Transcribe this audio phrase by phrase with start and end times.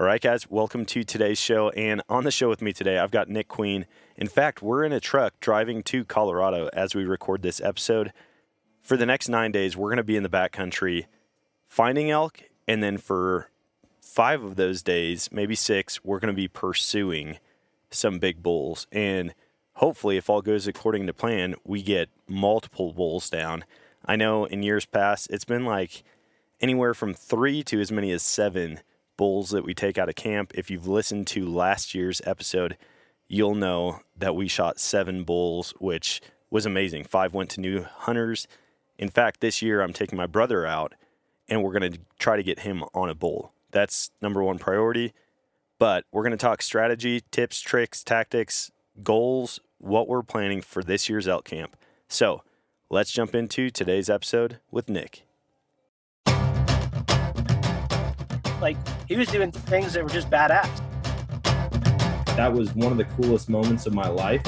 [0.00, 1.68] All right, guys, welcome to today's show.
[1.68, 3.84] And on the show with me today, I've got Nick Queen.
[4.16, 8.14] In fact, we're in a truck driving to Colorado as we record this episode.
[8.80, 11.04] For the next nine days, we're going to be in the backcountry
[11.68, 12.44] finding elk.
[12.66, 13.50] And then for
[14.00, 17.36] five of those days, maybe six, we're going to be pursuing
[17.90, 18.86] some big bulls.
[18.90, 19.34] And
[19.74, 23.66] hopefully, if all goes according to plan, we get multiple bulls down.
[24.06, 26.04] I know in years past, it's been like
[26.58, 28.80] anywhere from three to as many as seven
[29.20, 30.50] bulls that we take out of camp.
[30.54, 32.78] If you've listened to last year's episode,
[33.28, 37.04] you'll know that we shot seven bulls, which was amazing.
[37.04, 38.48] Five went to new hunters.
[38.96, 40.94] In fact, this year I'm taking my brother out
[41.50, 43.52] and we're going to try to get him on a bull.
[43.72, 45.12] That's number one priority.
[45.78, 48.70] But we're going to talk strategy, tips, tricks, tactics,
[49.02, 51.76] goals, what we're planning for this year's elk camp.
[52.08, 52.42] So
[52.88, 55.26] let's jump into today's episode with Nick.
[58.60, 58.76] Like
[59.08, 60.68] he was doing things that were just badass.
[62.36, 64.42] That was one of the coolest moments of my life.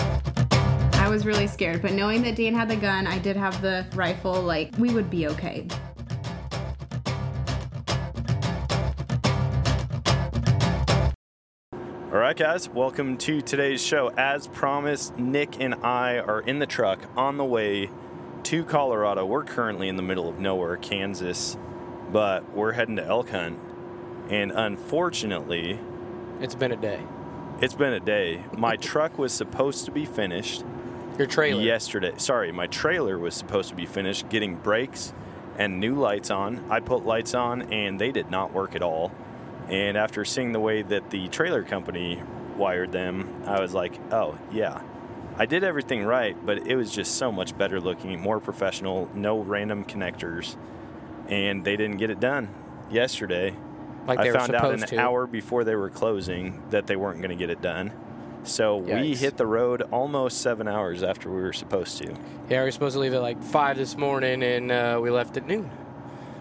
[0.94, 3.86] I was really scared, but knowing that Dan had the gun, I did have the
[3.94, 5.66] rifle, like we would be okay.
[12.12, 14.12] All right, guys, welcome to today's show.
[14.18, 17.88] As promised, Nick and I are in the truck on the way
[18.42, 19.24] to Colorado.
[19.24, 21.56] We're currently in the middle of nowhere, Kansas,
[22.12, 23.58] but we're heading to elk hunt.
[24.30, 25.78] And unfortunately,
[26.40, 27.00] It's been a day.
[27.60, 28.44] it's been a day.
[28.56, 30.64] My truck was supposed to be finished
[31.18, 31.60] Your trailer.
[31.62, 32.12] yesterday.
[32.16, 35.12] Sorry, my trailer was supposed to be finished getting brakes
[35.58, 36.64] and new lights on.
[36.70, 39.12] I put lights on and they did not work at all.
[39.68, 42.22] And after seeing the way that the trailer company
[42.56, 44.80] wired them, I was like, oh, yeah.
[45.38, 49.38] I did everything right, but it was just so much better looking, more professional, no
[49.38, 50.56] random connectors.
[51.28, 52.48] And they didn't get it done
[52.90, 53.54] yesterday.
[54.06, 54.98] Like I they were found out an to.
[54.98, 57.92] hour before they were closing that they weren't going to get it done.
[58.44, 62.06] So we hit the road almost seven hours after we were supposed to.
[62.50, 65.36] Yeah, we were supposed to leave at like five this morning, and uh, we left
[65.36, 65.70] at noon.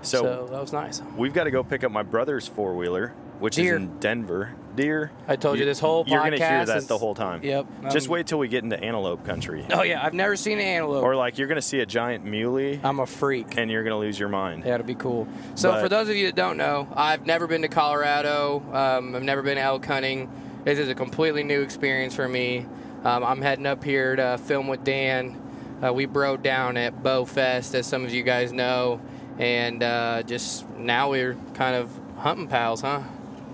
[0.02, 1.00] So, So, that was nice.
[1.16, 3.76] we've got to go pick up my brother's four wheeler, which Deer.
[3.76, 4.52] is in Denver.
[4.74, 5.12] Deer.
[5.28, 7.44] I told you this whole You're gonna hear podcast that is- the whole time.
[7.44, 7.66] Yep.
[7.92, 9.66] Just um, wait till we get into antelope country.
[9.74, 11.04] Oh yeah, I've never seen an antelope.
[11.04, 13.58] Or like you're gonna see a giant muley I'm a freak.
[13.58, 14.64] and you're gonna lose your mind.
[14.66, 15.28] Yeah, it'll be cool.
[15.56, 18.64] So But- for those of you that don't know, I've never been to Colorado.
[18.72, 20.30] Um, I've never been elk hunting.
[20.64, 22.66] This is a completely new experience for me.
[23.04, 25.36] Um, I'm heading up here to film with Dan.
[25.84, 29.02] Uh, we broke down at Bowfest, as some of you guys know,
[29.40, 33.02] and uh, just now we're kind of hunting pals, huh?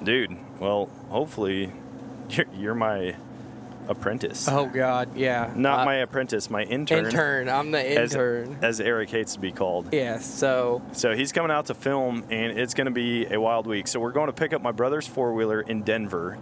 [0.03, 1.72] Dude, well, hopefully
[2.30, 3.16] you're, you're my
[3.88, 4.47] apprentice.
[4.50, 5.52] Oh God, yeah.
[5.56, 7.06] Not Uh, my apprentice, my intern.
[7.06, 7.47] intern.
[7.50, 8.57] I'm the As, intern.
[8.62, 9.94] as Eric hates to be called.
[9.94, 10.19] Yeah.
[10.19, 13.88] So So he's coming out to film, and it's going to be a wild week.
[13.88, 16.38] So we're going to pick up my brother's four wheeler in Denver.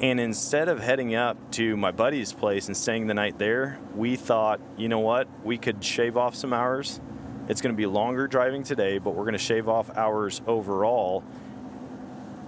[0.00, 4.16] And instead of heading up to my buddy's place and staying the night there, we
[4.16, 5.28] thought, you know what?
[5.44, 7.00] We could shave off some hours.
[7.48, 11.22] It's going to be longer driving today, but we're going to shave off hours overall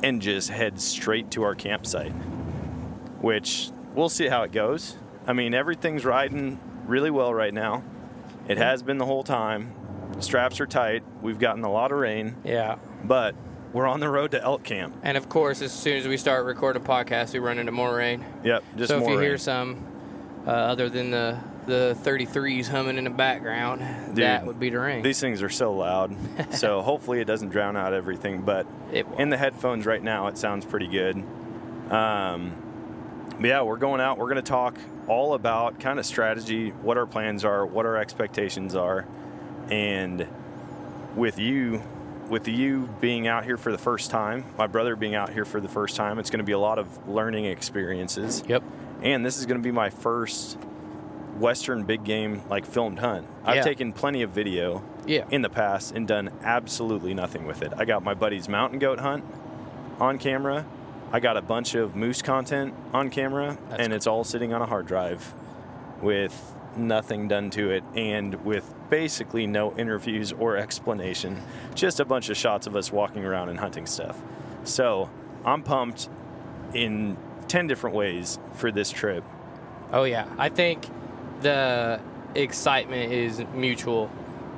[0.03, 2.13] and just head straight to our campsite,
[3.21, 4.97] which we'll see how it goes.
[5.27, 7.83] I mean, everything's riding really well right now.
[8.49, 9.73] It has been the whole time.
[10.21, 11.03] Straps are tight.
[11.21, 12.77] We've gotten a lot of rain, yeah.
[13.05, 13.35] but
[13.73, 14.97] we're on the road to elk camp.
[15.03, 17.95] And of course, as soon as we start recording a podcast, we run into more
[17.95, 18.25] rain.
[18.45, 19.21] Yep, just so if you rain.
[19.21, 19.85] hear some,
[20.47, 23.81] uh, other than the the 33s humming in the background,
[24.17, 25.03] that would be the ring.
[25.03, 26.17] These things are so loud,
[26.51, 28.43] so hopefully it doesn't drown out everything.
[28.43, 31.17] But It in the headphones right now, it sounds pretty good.
[31.91, 32.55] Um,
[33.39, 34.19] but yeah, we're going out.
[34.19, 34.77] We're going to talk
[35.09, 39.07] all about kind of strategy, what our plans are, what our expectations are,
[39.71, 40.27] and
[41.15, 41.83] with you,
[42.29, 45.61] with you being out here for the first time, my brother being out here for
[45.61, 48.43] the first time, it's going to be a lot of learning experiences.
[48.49, 48.63] Yep.
[49.03, 50.59] And this is going to be my first
[51.39, 53.27] Western big game like filmed hunt.
[53.45, 53.63] I've Yeah.
[53.63, 55.25] taken plenty of video Yeah.
[55.31, 57.73] in the past and done absolutely nothing with it.
[57.77, 59.25] I got my buddy's mountain goat hunt
[60.01, 60.65] on camera.
[61.13, 64.61] I got a bunch of moose content on camera, That's and it's all sitting on
[64.63, 65.33] a hard drive
[66.03, 71.41] with nothing done to it and with basically no interviews or explanation.
[71.75, 74.21] Just a bunch of shots of us walking around and hunting stuff.
[74.65, 75.09] So
[75.45, 76.09] I'm pumped
[76.75, 77.17] in
[77.49, 79.23] 10 different ways for this trip.
[79.93, 80.27] Oh yeah.
[80.37, 80.87] I think
[81.41, 82.01] the
[82.35, 84.11] excitement is mutual.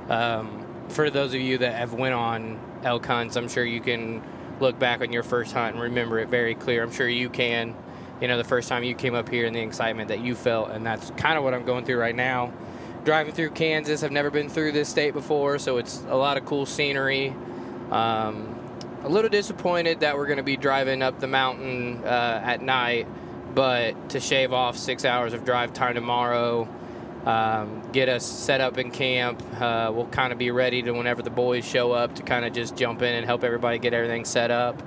[0.09, 4.23] Um, for those of you that have went on elk hunts, I'm sure you can
[4.61, 6.83] look back on your first hunt and remember it very clear.
[6.83, 7.75] I'm sure you can.
[8.21, 10.71] You know, the first time you came up here and the excitement that you felt,
[10.71, 12.53] and that's kind of what I'm going through right now.
[13.05, 16.45] Driving through Kansas, I've never been through this state before, so it's a lot of
[16.45, 17.33] cool scenery,
[17.93, 18.59] um,
[19.05, 23.07] a little disappointed that we're going to be driving up the mountain uh, at night,
[23.59, 26.69] but to shave off six hours of drive time tomorrow,
[27.27, 29.43] um, get us set up in camp.
[29.61, 32.53] Uh, we'll kind of be ready to whenever the boys show up to kind of
[32.53, 34.81] just jump in and help everybody get everything set up.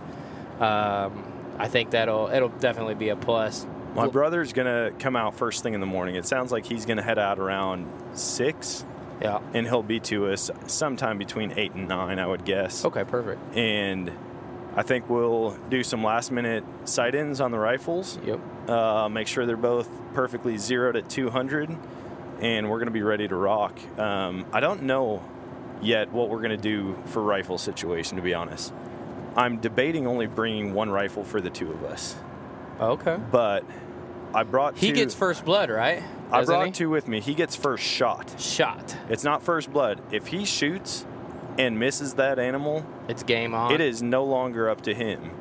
[0.62, 1.22] Um,
[1.60, 3.68] I think that'll it'll definitely be a plus.
[3.94, 6.16] My brother's gonna come out first thing in the morning.
[6.16, 8.86] It sounds like he's gonna head out around six,
[9.22, 9.40] Yeah.
[9.54, 12.86] and he'll be to us sometime between eight and nine, I would guess.
[12.86, 13.04] Okay.
[13.04, 13.42] Perfect.
[13.54, 14.12] And
[14.76, 18.18] I think we'll do some last minute sight ins on the rifles.
[18.26, 18.40] Yep.
[18.70, 21.76] Uh, make sure they're both perfectly zeroed at 200,
[22.40, 23.78] and we're gonna be ready to rock.
[24.00, 25.24] Um, I don't know
[25.82, 28.74] yet what we're gonna do for rifle situation, to be honest.
[29.36, 32.16] I'm debating only bringing one rifle for the two of us,
[32.80, 33.18] Okay.
[33.32, 33.66] but
[34.34, 36.02] I brought He two, gets first blood, right?
[36.32, 36.72] I Doesn't brought he?
[36.72, 37.20] two with me.
[37.20, 38.34] He gets first shot.
[38.40, 38.96] shot.
[39.10, 40.00] It's not first blood.
[40.12, 41.06] If he shoots
[41.58, 43.72] and misses that animal, It's game on.
[43.72, 45.32] it is no longer up to him.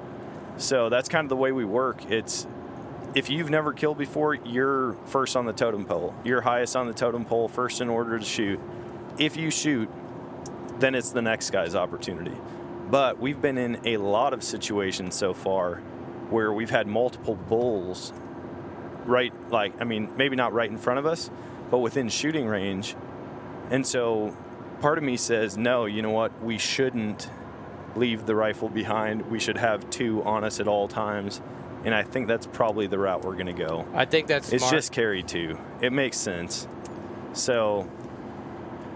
[0.56, 2.10] So that's kind of the way we work.
[2.10, 2.46] It's
[3.14, 6.14] if you've never killed before, you're first on the totem pole.
[6.24, 8.60] You're highest on the totem pole, first in order to shoot.
[9.18, 9.88] If you shoot,
[10.78, 12.36] then it's the next guy's opportunity.
[12.90, 15.76] But we've been in a lot of situations so far
[16.30, 18.12] where we've had multiple bulls
[19.06, 21.30] right like I mean maybe not right in front of us,
[21.70, 22.94] but within shooting range.
[23.70, 24.36] And so
[24.80, 26.42] part of me says, no, you know what?
[26.42, 27.30] We shouldn't
[27.96, 29.30] leave the rifle behind.
[29.30, 31.40] We should have two on us at all times.
[31.84, 33.86] And I think that's probably the route we're going to go.
[33.94, 34.74] I think that's It's smart.
[34.74, 35.58] just carry two.
[35.80, 36.68] It makes sense.
[37.32, 37.88] So,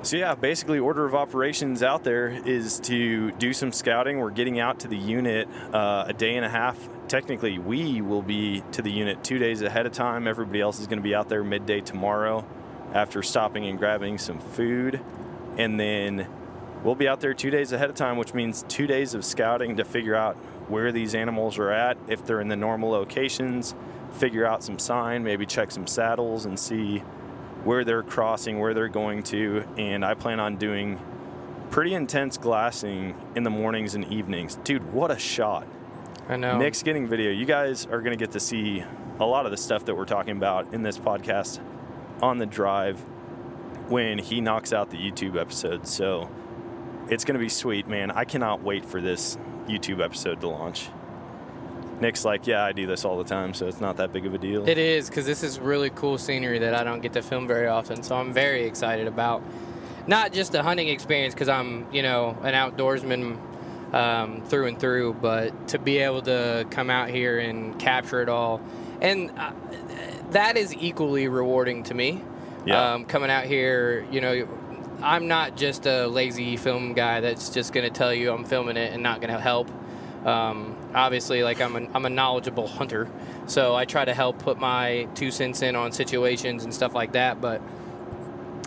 [0.03, 4.19] so yeah, basically, order of operations out there is to do some scouting.
[4.19, 6.77] We're getting out to the unit uh, a day and a half.
[7.09, 10.29] Technically, we will be to the unit two days ahead of time.
[10.29, 12.45] Everybody else is going to be out there midday tomorrow
[12.93, 15.01] after stopping and grabbing some food.
[15.59, 16.27] And then
[16.83, 19.77] we'll be out there two days ahead of time, which means two days of scouting
[19.77, 20.37] to figure out
[20.69, 23.75] where these animals are at, if they're in the normal locations,
[24.13, 26.99] figure out some sign, maybe check some saddles and see
[27.65, 29.65] where they're crossing, where they're going to.
[29.77, 31.01] And I plan on doing
[31.71, 34.57] pretty intense glassing in the mornings and evenings.
[34.65, 35.67] Dude, what a shot.
[36.29, 36.59] I know.
[36.59, 37.31] Nick's getting video.
[37.31, 38.85] You guys are going to get to see
[39.19, 41.61] a lot of the stuff that we're talking about in this podcast
[42.23, 43.05] on the drive
[43.89, 45.87] when he knocks out the YouTube episode.
[45.87, 46.31] So
[47.09, 48.11] it's going to be sweet, man.
[48.11, 49.37] I cannot wait for this
[49.67, 50.89] YouTube episode to launch.
[52.01, 54.35] Nick's like, yeah, I do this all the time, so it's not that big of
[54.35, 54.69] a deal.
[54.69, 57.69] It is because this is really cool scenery that I don't get to film very
[57.69, 58.03] often.
[58.03, 59.43] So I'm very excited about
[60.07, 63.39] not just the hunting experience because I'm, you know, an outdoorsman
[63.95, 68.29] um, through and through, but to be able to come out here and capture it
[68.29, 68.61] all,
[69.01, 69.53] and uh,
[70.31, 72.23] that is equally rewarding to me.
[72.67, 72.95] Yeah.
[72.95, 74.49] Um, coming out here, you know,
[75.03, 78.77] I'm not just a lazy film guy that's just going to tell you I'm filming
[78.77, 79.71] it and not going to help.
[80.25, 83.09] Um, obviously, like I'm a, I'm a knowledgeable hunter,
[83.47, 87.13] so I try to help put my two cents in on situations and stuff like
[87.13, 87.43] that.
[87.43, 87.61] But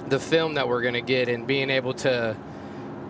[0.07, 2.37] the film that we're gonna get and being able to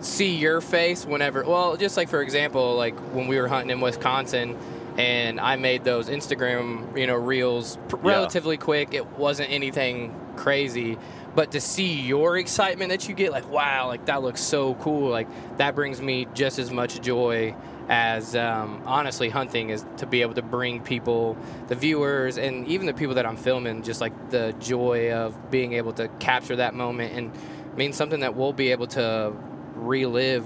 [0.00, 3.80] see your face whenever, well, just like for example, like when we were hunting in
[3.80, 4.56] Wisconsin.
[4.96, 8.12] And I made those Instagram, you know, reels pr- Yeah.
[8.14, 8.94] relatively quick.
[8.94, 10.96] It wasn't anything crazy,
[11.34, 15.10] but to see your excitement that you get, like, wow, like that looks so cool.
[15.10, 17.54] Like that brings me just as much joy
[17.88, 21.36] as um, honestly hunting is to be able to bring people,
[21.68, 25.72] the viewers, and even the people that I'm filming, just like the joy of being
[25.72, 27.32] able to capture that moment and
[27.76, 29.32] mean something that we'll be able to
[29.74, 30.44] relive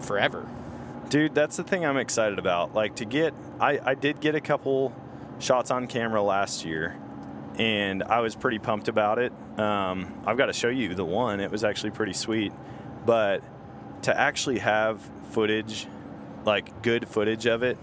[0.00, 0.48] forever.
[1.10, 2.72] Dude, that's the thing I'm excited about.
[2.72, 4.94] Like to get, I, I did get a couple
[5.38, 6.96] shots on camera last year,
[7.58, 9.32] and I was pretty pumped about it.
[9.58, 11.40] Um, I've got to show you the one.
[11.40, 12.52] It was actually pretty sweet,
[13.04, 13.42] but
[14.02, 15.86] to actually have footage,
[16.44, 17.78] like good footage of it,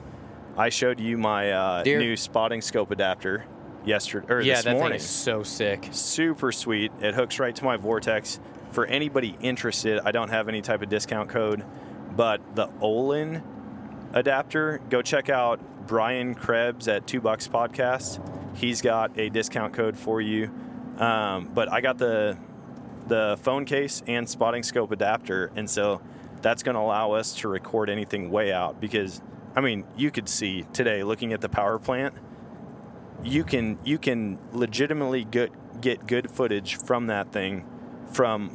[0.58, 3.46] I showed you my uh, new spotting scope adapter
[3.86, 5.88] yesterday or yeah, this that thing morning is so sick.
[5.92, 6.92] super sweet.
[7.00, 8.40] It hooks right to my Vortex.
[8.72, 11.64] For anybody interested, I don't have any type of discount code,
[12.16, 13.42] but the Olin
[14.14, 18.20] adapter, go check out Brian Krebs at Two Bucks Podcast.
[18.58, 20.52] He's got a discount code for you.
[20.98, 22.38] Um, but I got the
[23.08, 26.02] the phone case and spotting scope adapter, and so
[26.42, 29.22] that's going to allow us to record anything way out because
[29.56, 32.14] I mean you could see today looking at the power plant
[33.24, 37.66] you can you can legitimately get get good footage from that thing
[38.12, 38.52] from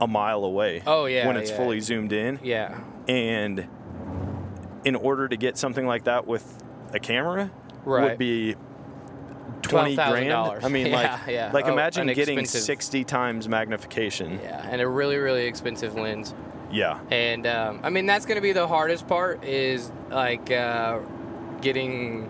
[0.00, 0.82] a mile away.
[0.86, 1.56] Oh, yeah, when it's yeah.
[1.56, 2.40] fully zoomed in.
[2.42, 2.80] Yeah.
[3.06, 3.68] And
[4.84, 6.58] in order to get something like that with
[6.92, 7.50] a camera
[7.84, 8.10] Right.
[8.10, 8.56] would be
[9.62, 10.32] twenty grand.
[10.32, 11.50] I mean, Yeah, like yeah.
[11.52, 14.40] like Oh, imagine getting sixty times magnification.
[14.42, 16.34] Yeah, and a really, really expensive lens.
[16.70, 17.00] Yeah.
[17.10, 21.00] And um, I mean, that's going to be the hardest part is like uh,
[21.60, 22.28] getting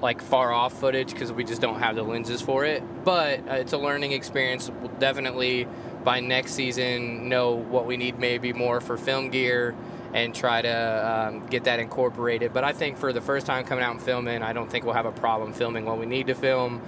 [0.00, 2.82] like far off footage because we just don't have the lenses for it.
[3.04, 4.68] But uh, it's a learning experience.
[4.68, 5.68] We'll definitely
[6.02, 9.72] by next season know what we need maybe more for film gear
[10.14, 12.52] and try to um, get that incorporated.
[12.52, 14.94] But I think for the first time coming out and filming, I don't think we'll
[14.94, 16.82] have a problem filming what we need to film.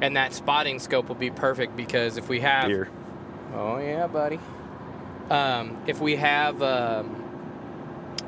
[0.00, 2.88] And that spotting scope will be perfect because if we have Deer.
[3.54, 4.38] Oh yeah, buddy.
[5.30, 7.24] Um, if we have um,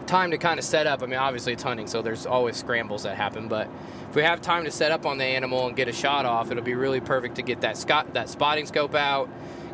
[0.07, 3.05] time to kind of set up, I mean, obviously it's hunting, so there's always scrambles
[3.05, 3.47] that happen.
[3.49, 3.69] But
[4.09, 6.51] if we have time to set up on the animal and get a shot off,
[6.51, 9.31] it'll be really perfect to get that scot- that spotting scope out,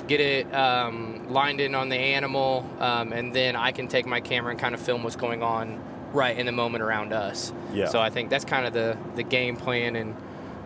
[0.07, 4.21] get it um, lined in on the animal, um, and then I can take my
[4.21, 5.83] camera and kind of film what's going on
[6.13, 7.53] right in the moment around us.
[7.73, 7.87] Yeah.
[7.87, 9.97] So I think that's kind of the the game plan.
[9.97, 10.15] And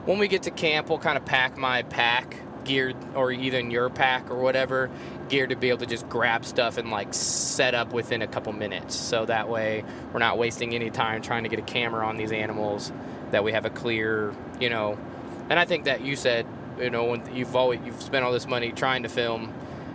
[0.04, 3.88] when we get to camp, we'll kind of pack my pack geared, or even your
[3.88, 4.90] pack or whatever,
[5.28, 8.52] geared to be able to just grab stuff and like set up within a couple
[8.52, 8.94] minutes.
[8.94, 12.32] So that way we're not wasting any time trying to get a camera on these
[12.32, 12.92] animals.
[13.30, 14.99] That we have a clear, you know.
[15.49, 16.47] And I think that you said,
[16.80, 19.52] you know, when you've always you've spent all this money trying to film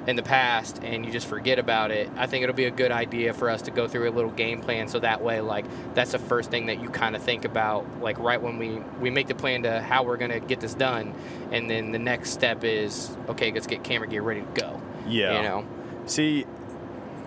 [0.08, 2.92] in the past and you just forget about it, I think it'll be a good
[2.92, 5.65] idea for us to go through a little game plan so that way like
[5.96, 9.10] that's the first thing that you kind of think about like right when we we
[9.10, 11.12] make the plan to how we're going to get this done
[11.51, 14.80] and then the next step is okay, let's get camera gear ready to go.
[15.08, 15.38] Yeah.
[15.38, 15.65] You know.
[16.06, 16.46] See,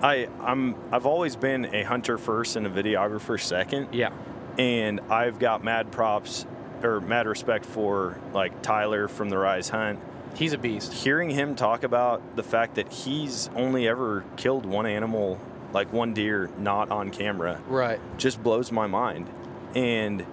[0.01, 4.11] I I'm I've always been a hunter first and a videographer second, Yeah.
[4.57, 6.47] and I've got mad props
[6.85, 9.99] or mad respect for like Tyler from the Rise Hunt.
[10.35, 10.93] He's a beast.
[10.93, 15.41] Hearing him talk about the fact that he's only ever killed one animal,
[15.73, 17.99] like one deer, not on camera, Right.
[18.19, 19.29] just blows my mind.
[19.75, 20.25] And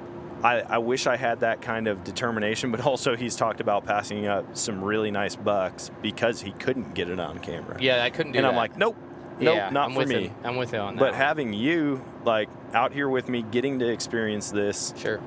[0.43, 4.27] I, I wish I had that kind of determination, but also he's talked about passing
[4.27, 7.77] up some really nice bucks because he couldn't get it on camera.
[7.81, 8.39] Yeah, I couldn't do it.
[8.39, 8.49] and that.
[8.49, 8.95] I'm like, nope,
[9.39, 10.31] nope, yeah, not I'm for me.
[10.43, 10.99] I'm with you on that.
[10.99, 15.19] But having you like out here with me, getting to experience this, sure.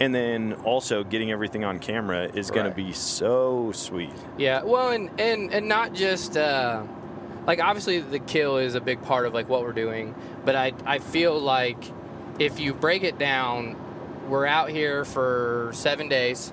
[0.00, 4.12] And then also getting everything on camera is going to be so sweet.
[4.38, 6.82] Yeah, well, and and and not just uh,
[7.46, 10.72] like obviously the kill is a big part of like what we're doing, but I
[10.86, 11.82] I feel like
[12.38, 13.76] if you break it down,
[14.28, 16.52] we're out here for seven days.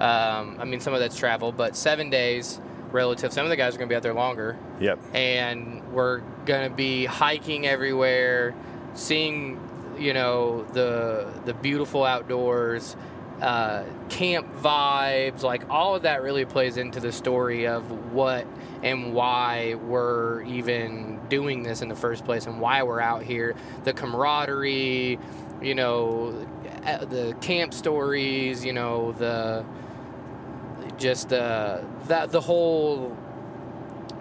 [0.00, 2.60] Um, I mean, some of that's travel, but seven days
[2.92, 3.32] relative.
[3.32, 4.98] Some of the guys are gonna be out there longer, Yep.
[5.12, 8.54] and we're gonna be hiking everywhere,
[8.94, 9.58] seeing
[9.98, 12.96] you know the the beautiful outdoors,
[13.40, 18.46] uh, camp vibes, like all of that really plays into the story of what
[18.82, 23.54] and why we're even doing this in the first place and why we're out here.
[23.84, 25.18] The camaraderie,
[25.60, 26.46] you know,
[26.84, 29.64] uh, the camp stories, you know, the
[30.96, 33.16] just uh, that the whole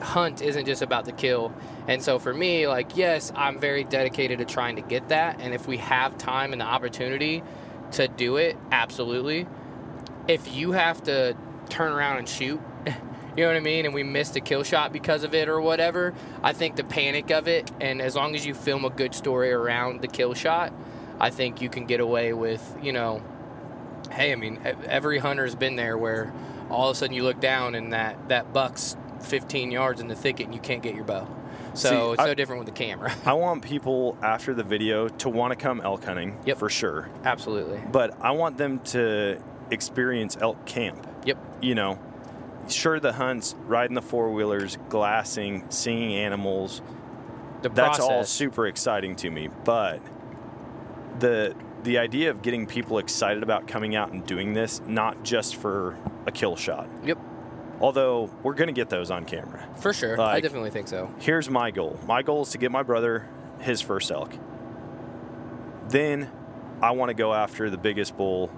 [0.01, 1.51] hunt isn't just about the kill.
[1.87, 5.39] And so for me, like, yes, I'm very dedicated to trying to get that.
[5.39, 7.43] And if we have time and the opportunity
[7.91, 9.47] to do it, absolutely.
[10.27, 11.35] If you have to
[11.69, 12.93] turn around and shoot, you
[13.37, 16.13] know what I mean, and we missed a kill shot because of it or whatever,
[16.43, 19.51] I think the panic of it, and as long as you film a good story
[19.51, 20.73] around the kill shot,
[21.19, 23.23] I think you can get away with, you know,
[24.11, 26.33] hey, I mean, every hunter's been there where
[26.69, 30.15] all of a sudden you look down and that, that buck's 15 yards in the
[30.15, 31.27] thicket and you can't get your bow.
[31.77, 33.13] So See, it's I- no different with the camera.
[33.25, 36.57] I want people after the video to want to come elk hunting Yep.
[36.57, 37.79] for sure, Absolutely.
[37.91, 39.39] but I want them to
[39.71, 41.05] experience elk camp.
[41.25, 41.37] Yep.
[41.61, 41.99] You know,
[42.69, 46.81] sure the hunts, riding the four wheelers, glassing, seeing animals,
[47.61, 49.99] The that's all super exciting to me but
[51.19, 55.55] the the idea of getting people excited about coming out and doing this not just
[55.55, 57.17] for a kill shot Yep.
[57.79, 60.19] Although we're going to get those on camera For sure.
[60.19, 61.11] I definitely think so.
[61.19, 63.27] here's my goal my goal is to get my brother
[63.59, 64.33] his first elk
[65.89, 66.29] then
[66.81, 68.51] i want to go after the biggest bull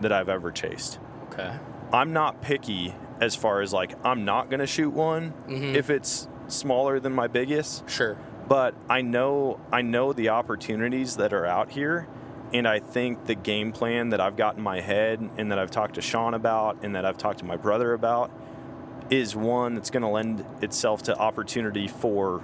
[0.00, 0.98] that i've ever chased
[1.32, 1.52] Okay.
[1.92, 5.74] i'm not picky as far as like i'm not going to shoot one Mhm.
[5.74, 8.16] if it's smaller than my biggest Sure.
[8.48, 12.06] but I know I know the opportunities that are out here
[12.52, 15.70] and I think the game plan that I've got in my head and that I've
[15.70, 18.30] talked to Sean about and that I've talked to my brother about
[19.12, 22.42] is one that's going to lend itself to opportunity for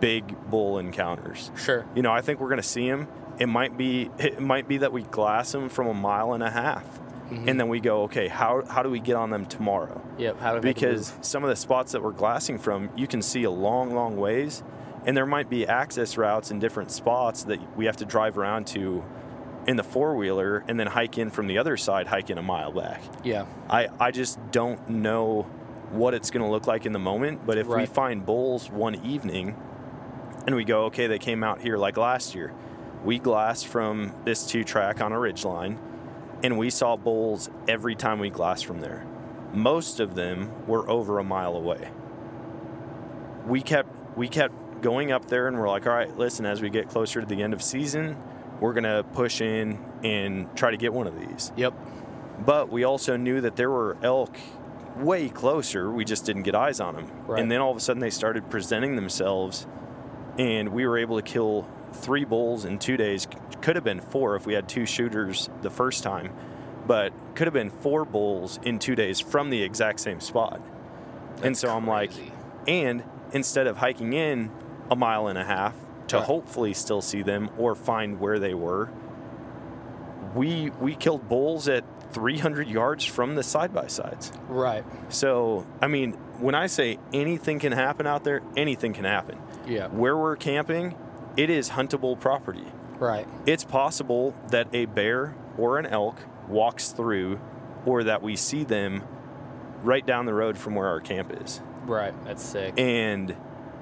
[0.00, 1.50] big bull encounters.
[1.54, 1.84] Sure.
[1.94, 3.06] You know, I think we're going to see them.
[3.38, 6.50] It might be it might be that we glass them from a mile and a
[6.50, 6.84] half.
[7.30, 7.46] Mhm.
[7.48, 10.00] And then we go, okay, how, how do we get on them tomorrow?
[10.18, 10.40] Yep.
[10.40, 13.50] How make because some of the spots that we're glassing from, you can see a
[13.50, 14.62] long, long ways,
[15.06, 18.66] and there might be access routes in different spots that we have to drive around
[18.68, 19.04] to
[19.66, 22.42] in the four wheeler and then hike in from the other side, hike in a
[22.42, 23.02] mile back.
[23.24, 23.46] Yeah.
[23.70, 25.46] I, I just don't know
[25.92, 28.94] what it's going to look like in the moment, but if we find bulls one
[29.04, 29.56] evening
[30.46, 32.52] and we go, okay, they came out here like last year.
[33.04, 35.78] We glassed from this two track on a ridge line,
[36.42, 39.06] and we saw bulls every time we glassed from there.
[39.52, 41.90] Most of them were over a mile away.
[43.46, 46.70] We kept we kept going up there, and we're like, all right, listen, as we
[46.70, 48.16] get closer to the end of season,
[48.60, 51.52] we're gonna push in and try to get one of these.
[51.56, 51.74] Yep.
[52.44, 54.36] But we also knew that there were elk
[54.96, 55.90] way closer.
[55.90, 57.10] We just didn't get eyes on them.
[57.26, 57.40] Right.
[57.40, 59.66] And then all of a sudden they started presenting themselves,
[60.38, 63.26] and we were able to kill three bulls in two days.
[63.60, 66.32] Could have been four if we had two shooters the first time,
[66.86, 70.60] but could have been four bulls in two days from the exact same spot.
[71.36, 72.12] and That's so I'm like,
[72.66, 74.50] and instead of hiking in
[74.90, 75.74] a mile and a half
[76.08, 76.26] to Right.
[76.26, 78.90] hopefully still see them or find where they were,
[80.34, 84.32] we we killed bulls at 300 yards from the side by sides.
[84.48, 84.84] Right.
[85.08, 89.38] So I mean, when I say anything can happen out there, anything can happen.
[89.66, 89.88] Yeah.
[89.88, 90.96] Where we're camping,
[91.36, 92.66] it is huntable property.
[92.98, 93.26] Right.
[93.46, 96.16] It's possible that a bear or an elk
[96.48, 97.40] walks through,
[97.84, 99.02] or that we see them
[99.82, 101.60] right down the road from where our camp is.
[101.84, 102.14] Right.
[102.24, 102.74] That's sick.
[102.78, 103.36] And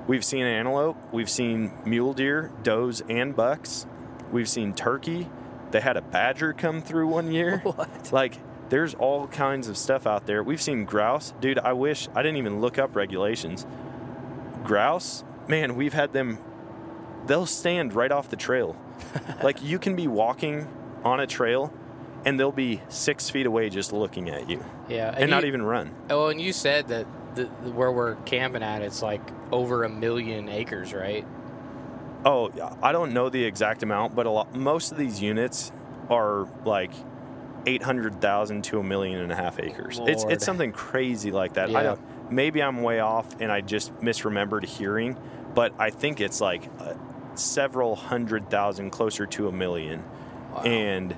[0.07, 3.87] we've seen antelope, we've seen mule deer, does and bucks.
[4.33, 5.29] We've seen turkey.
[5.71, 7.59] They had a badger come through one year.
[7.65, 8.13] What?
[8.13, 10.43] Like there's all kinds of stuff out there.
[10.43, 11.33] We've seen grouse.
[11.41, 13.67] Dude, I wish I didn't even look up regulations.
[14.65, 16.39] Grouse, man, we've had them
[17.27, 18.77] they'll stand right off the trail.
[19.43, 20.69] like you can be walking
[21.05, 21.73] on a trail
[22.25, 25.15] and they'll be six feet away just looking at you yeah.
[25.17, 25.95] and, not you- even run.
[26.11, 29.23] Oh, and you said that the, where we're camping at, it's like
[29.53, 31.25] over a million acres, right?
[32.25, 32.51] Oh,
[32.83, 35.73] I don't know the exact amount, but a lot, most of these units
[36.09, 36.93] are like
[37.67, 40.01] 800,000 to a million and a half acres.
[40.07, 40.33] It's Lord.
[40.33, 41.75] it's something crazy like that.
[41.75, 42.01] I don't
[42.31, 45.17] maybe I'm way off and I just misremembered hearing,
[45.55, 46.95] but I think it's like uh,
[47.35, 50.05] several hundred thousand closer to a million.
[50.53, 50.63] Wow.
[50.63, 51.17] And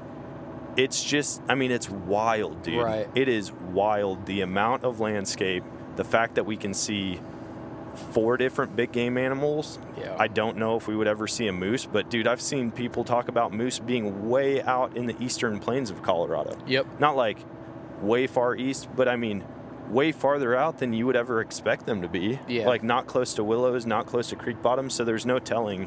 [0.76, 2.82] it's just I mean it's wild, dude.
[2.82, 3.08] Right.
[3.14, 5.64] It is wild the amount of landscape,
[5.96, 7.20] the fact that we can see
[7.96, 10.16] four different big game animals Yeah.
[10.18, 13.04] I don't know if we would ever see a moose, but dude, I've seen people
[13.04, 16.56] talk about moose being way out in the eastern plains of Colorado.
[16.66, 16.86] Yep.
[17.00, 17.38] Not like
[18.00, 19.44] way far east, but I mean
[19.88, 22.38] way farther out than you would ever expect them to be.
[22.48, 22.66] Yeah.
[22.66, 25.86] Like not close to willows, not close to creek bottoms, so there's no telling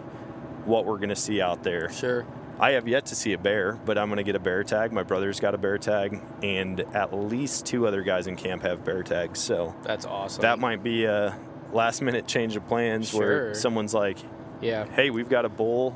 [0.66, 1.92] what we're going to see out there.
[1.92, 2.26] Sure.
[2.60, 4.94] I have yet to see a bear, but I'm going to get a bear tag.
[4.94, 8.86] My brother's got a bear tag, and at least two other guys in camp have
[8.86, 9.40] bear tags.
[9.40, 10.42] So That's awesome.
[10.44, 11.38] that might be a
[11.76, 14.18] last minute change of plans where someone's like,
[14.62, 14.86] Yeah.
[14.86, 15.96] hey, we've got a bull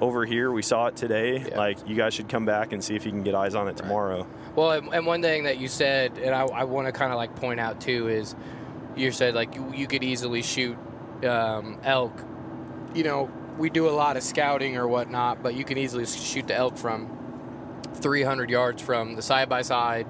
[0.00, 0.50] over here.
[0.50, 1.44] We saw it today.
[1.48, 1.56] Yeah.
[1.58, 3.76] Like, you guys should come back and see if you can get eyes on it
[3.76, 4.26] tomorrow.
[4.56, 7.16] Well, and, and one thing that you said, and I, I want to kind of
[7.16, 8.34] like point out too, is
[8.96, 10.76] you said like you, you could easily shoot
[11.24, 12.12] um, elk.
[12.94, 16.46] You know, we do a lot of scouting or whatnot, but you can easily shoot
[16.48, 17.08] the elk from
[17.94, 20.06] 300 yards from the side by side,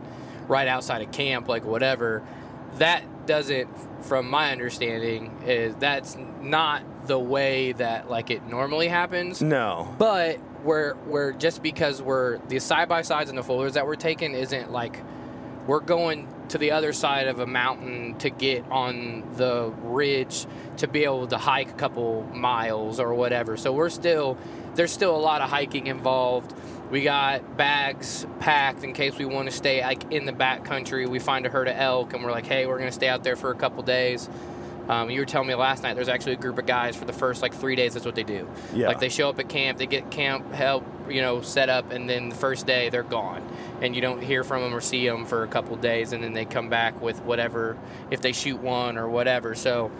[0.48, 2.22] right outside of camp, like whatever.
[2.76, 3.68] That doesn't,
[4.02, 9.42] from my understanding, is that's not the way that like it normally happens.
[9.42, 9.94] No.
[9.98, 13.96] But we're we're just because we're the side by sides and the folders that we're
[13.96, 15.00] taking isn't like
[15.66, 20.46] we're going to the other side of a mountain to get on the ridge
[20.78, 23.56] to be able to hike a couple miles or whatever.
[23.56, 24.38] So we're still
[24.74, 26.54] there's still a lot of hiking involved.
[26.90, 31.06] We got bags packed in case we want to stay like in the back country.
[31.06, 33.36] We find a herd of elk and we're like, hey, we're gonna stay out there
[33.36, 34.28] for a couple days.
[34.88, 37.12] Um, you were telling me last night there's actually a group of guys for the
[37.12, 37.92] first like three days.
[37.92, 38.48] That's what they do.
[38.72, 38.88] Yeah.
[38.88, 42.08] Like they show up at camp, they get camp help, you know, set up, and
[42.08, 43.46] then the first day they're gone,
[43.82, 46.32] and you don't hear from them or see them for a couple days, and then
[46.32, 47.76] they come back with whatever
[48.10, 49.54] if they shoot one or whatever.
[49.54, 49.90] So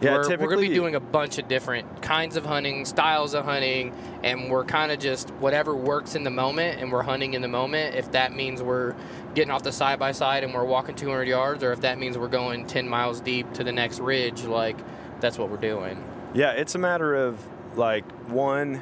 [0.00, 3.34] Yeah, we're, we're going to be doing a bunch of different kinds of hunting, styles
[3.34, 7.34] of hunting, and we're kind of just whatever works in the moment, and we're hunting
[7.34, 7.96] in the moment.
[7.96, 8.94] If that means we're
[9.34, 12.16] getting off the side by side and we're walking 200 yards, or if that means
[12.16, 14.76] we're going 10 miles deep to the next ridge, like
[15.20, 16.02] that's what we're doing.
[16.34, 17.38] Yeah, it's a matter of
[17.76, 18.80] like one.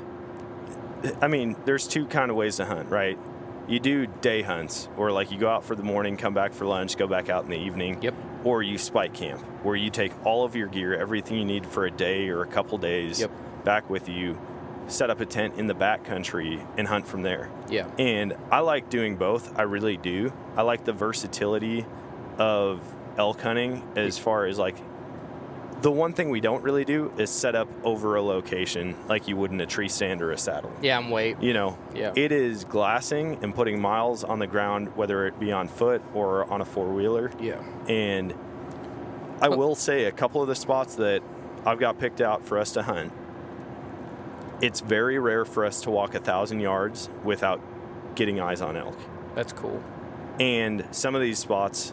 [1.23, 3.19] I mean, there's two kind of ways to hunt, right?
[3.69, 6.67] You do day hunts, or like you go out for the morning, come back for
[6.67, 8.03] lunch, go back out in the evening.
[8.03, 8.15] Yep.
[8.47, 11.85] Or you spike camp, where you take all of your gear, everything you need for
[11.85, 13.31] a day or a couple days, Yep.
[13.65, 14.39] back with you,
[14.87, 17.49] set up a tent in the back country, and hunt from there.
[17.69, 17.89] Yeah.
[17.99, 19.59] And I like doing both.
[19.59, 20.33] I really do.
[20.57, 21.85] I like the versatility
[22.39, 22.81] of
[23.19, 24.77] elk hunting as far as like
[25.83, 29.37] the one thing we don't really do is set up over a location like you
[29.37, 30.73] would in a tree stand or a saddle.
[30.83, 31.41] Yeah, I'm wait.
[31.41, 32.13] You know, Yeah.
[32.17, 36.51] it is glassing and putting miles on the ground, whether it be on foot or
[36.51, 37.31] on a four wheeler.
[37.41, 37.63] Yeah.
[37.89, 38.35] And
[39.41, 41.23] I will say a couple of the spots that
[41.67, 43.13] I've got picked out for us to hunt
[44.63, 47.61] it's very rare for us to walk a thousand yards without
[48.15, 48.97] getting eyes on elk.
[49.35, 49.83] That's cool.
[50.41, 51.93] And some of these spots,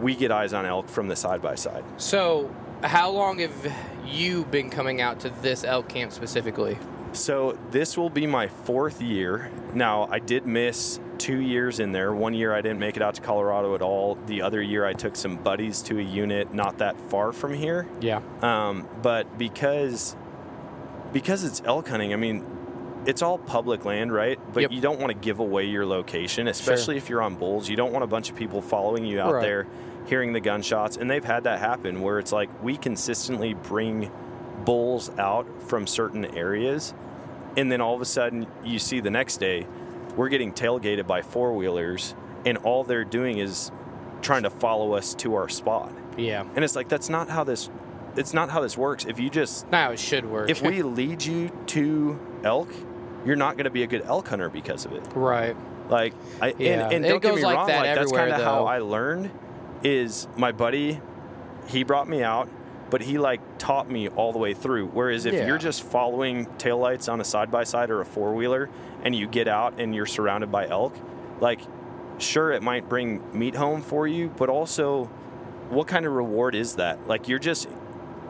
[0.00, 1.84] we get eyes on elk from the side by side.
[1.96, 3.72] So, how long have
[4.06, 6.78] you been coming out to this elk camp specifically?
[7.12, 9.50] So this will be my fourth year.
[9.74, 12.12] Now I did miss two years in there.
[12.14, 14.16] One year I didn't make it out to Colorado at all.
[14.26, 17.88] The other year I took some buddies to a unit not that far from here.
[18.00, 18.20] Yeah.
[18.42, 20.16] Um, but because
[21.12, 22.44] because it's elk hunting, I mean,
[23.06, 24.38] it's all public land, right?
[24.52, 24.72] But Yep.
[24.72, 27.68] you don't want to give away your location, especially if you're on bulls.
[27.68, 29.42] You don't want a bunch of people following you out Right.
[29.42, 29.66] there,
[30.08, 30.96] hearing the gunshots.
[30.96, 34.10] And they've had that happen where it's like we consistently bring
[34.64, 36.94] bulls out from certain areas,
[37.56, 39.66] and then all of a sudden you see the next day
[40.16, 43.70] we're getting tailgated by four wheelers, and all they're doing is
[44.20, 45.92] trying to follow us to our spot.
[46.16, 46.44] Yeah.
[46.56, 47.70] And it's like that's not how this
[48.16, 49.04] it's not how this works.
[49.04, 50.50] If you just Now it should work.
[50.50, 52.68] if we lead you to elk,
[53.24, 55.04] you're not going to be a good elk hunter because of it.
[55.14, 55.54] right.
[55.88, 56.84] Like I Yeah.
[56.86, 58.66] and, and don't get goes me like wrong, that like that's kind of how.
[58.66, 59.30] I learned
[59.84, 61.00] is my buddy
[61.68, 62.48] he brought me out,
[62.88, 64.86] but he like taught me all the way through.
[64.86, 65.46] Whereas if Yeah.
[65.46, 68.70] you're just following taillights on a side by side or a four wheeler
[69.04, 70.94] and you get out and you're surrounded by elk,
[71.40, 71.60] like
[72.18, 75.04] sure it might bring meat home for you, but also
[75.68, 77.06] what kind of reward is that?
[77.06, 77.68] Like you're just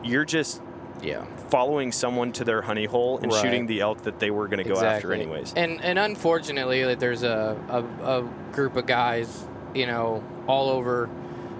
[0.03, 0.61] you're just
[1.01, 1.23] Yeah.
[1.49, 3.41] following someone to their honey hole and Right.
[3.41, 5.53] shooting the elk that they were going to go after anyways.
[5.55, 11.09] And and unfortunately, like, there's a, a, a group of guys, you know, all over,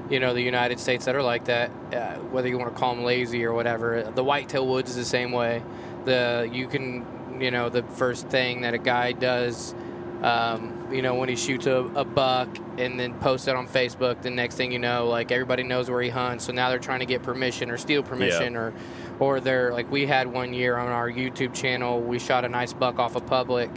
[0.10, 1.72] you know, the United States that are like that.
[1.94, 4.04] Uh, whether you want to call them lazy or whatever.
[4.04, 5.64] The whitetail woods is the same way.
[6.06, 7.06] The you can,
[7.40, 9.74] you know, the first thing that a guy does.
[10.22, 14.22] Um, you know, when he shoots a, a buck and then posts it on Facebook,
[14.22, 16.46] the next thing you know, like everybody knows where he hunts.
[16.46, 18.74] So now they're trying to get permission or steal permission or,
[19.20, 22.74] or they're like we had one year on our YouTube channel, we shot a nice
[22.74, 23.70] buck off of public.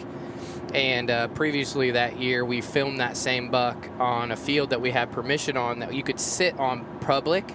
[0.73, 4.91] And uh, previously that year, we filmed that same buck on a field that we
[4.91, 7.55] had permission on that you could sit on public,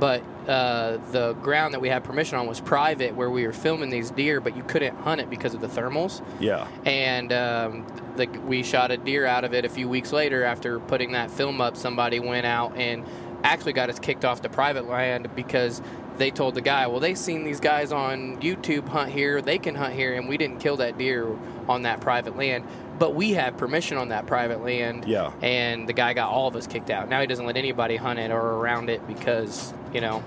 [0.00, 3.90] but uh, the ground that we had permission on was private where we were filming
[3.90, 6.68] these deer, but you couldn't hunt it because of the thermals yeah.
[6.84, 10.78] and um, the, we shot a deer out of it a few weeks later after
[10.80, 13.04] putting that film up somebody went out and
[13.42, 15.82] actually got us kicked off the private land because
[16.18, 19.74] they told the guy well they've seen these guys on youtube hunt here they can
[19.74, 21.26] hunt here and we didn't kill that deer
[21.68, 22.64] on that private land
[22.98, 25.32] but we have permission on that private land Yeah.
[25.42, 28.18] and the guy got all of us kicked out now he doesn't let anybody hunt
[28.18, 30.22] it or around it because you know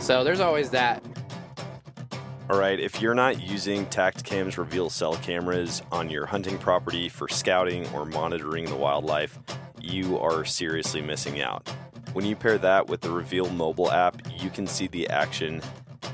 [0.00, 1.02] so there's always that
[2.48, 7.28] All right, if you're not using Tactacam's reveal cell cameras on your hunting property for
[7.28, 9.36] scouting or monitoring the wildlife,
[9.80, 11.68] you are seriously missing out.
[12.16, 15.60] When you pair that with the Reveal mobile app, you can see the action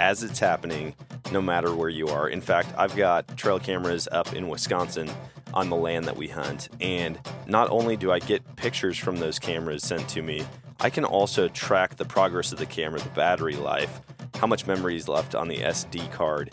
[0.01, 0.97] as it's happening
[1.31, 2.29] no matter where you are.
[2.29, 5.09] In fact, I've got trail cameras up in Wisconsin
[5.55, 9.38] on the land that we hunt, and not only do I get pictures from those
[9.38, 10.45] cameras sent to me,
[10.81, 14.01] I can also track the progress of the camera, the battery life,
[14.35, 16.51] how much memory is left on the SD card,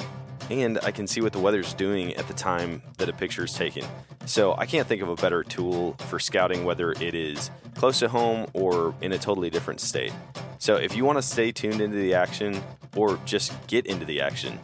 [0.50, 3.54] and I can see what the weather's doing at the time that a picture is
[3.54, 3.86] taken.
[4.26, 8.10] So I can't think of a better tool for scouting whether it is close to
[8.10, 10.14] home or in a totally different state.
[10.58, 12.62] So if you want to stay tuned into the action
[12.96, 14.60] or just get into the action,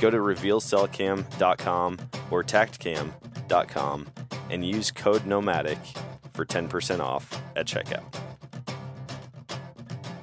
[0.00, 1.98] go to revealcellcam.com
[2.30, 4.06] or tactacam.com
[4.50, 5.78] and use code nomadic
[6.32, 8.04] for 10% off at checkout.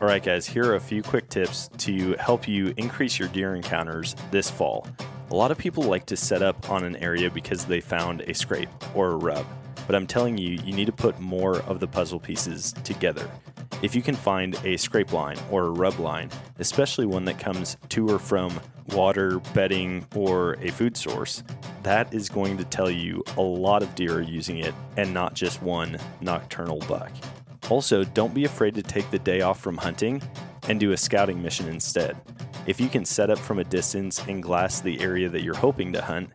[0.06, 3.56] All right, guys, here are a few quick tips to help you increase your deer
[3.56, 4.88] encounters this fall.
[5.32, 8.36] A lot of people like to set up on an area because they found a
[8.36, 9.48] scrape or a rub,
[9.88, 13.28] but I'm telling you, you need to put more of the puzzle pieces together.
[13.82, 17.76] If you can find a scrape line or a rub line, especially one that comes
[17.90, 21.44] to or from water, bedding, or a food source,
[21.82, 25.34] that is going to tell you a lot of deer are using it and not
[25.34, 27.12] just one nocturnal buck.
[27.70, 30.22] Also, don't be afraid to take the day off from hunting
[30.68, 32.16] and do a scouting mission instead.
[32.68, 35.94] If you can set up from a distance and glass the area that you're hoping
[35.94, 36.30] to hunt,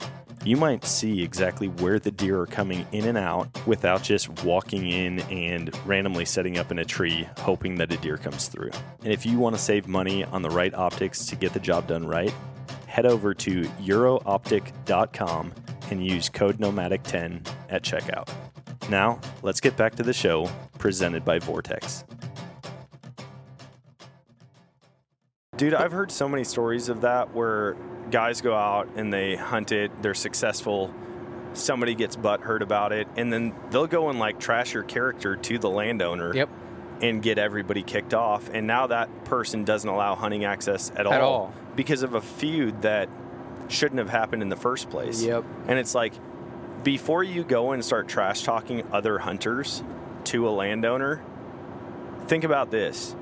[0.44, 4.86] you might see exactly where the deer are coming in and out without just walking
[4.86, 8.70] in and randomly setting up in a tree hoping that a deer comes through.
[9.02, 11.86] And if you want to save money on the right optics to get the job
[11.86, 12.32] done right,
[12.90, 15.52] head over to eurooptic.com
[15.92, 18.28] and use code nomadic10 at checkout.
[18.90, 22.04] Now, let's get back to the show presented by Vortex.
[25.56, 27.76] Dude, I've heard so many stories of that where
[28.10, 30.92] guys go out and they hunt it, they're successful,
[31.52, 35.36] somebody gets butt hurt about it, and then they'll go and like trash your character
[35.36, 36.48] to the landowner yep
[37.02, 38.50] and get everybody kicked off.
[38.52, 41.52] And now that person doesn't allow hunting access at, At all.
[41.76, 43.08] because of a feud that
[43.68, 45.22] shouldn't have happened in the first place.
[45.22, 45.44] Yep.
[45.68, 46.12] And it's like,
[46.82, 49.82] before you go and start trash talking other hunters
[50.24, 51.22] to a landowner,
[52.26, 53.14] think about this.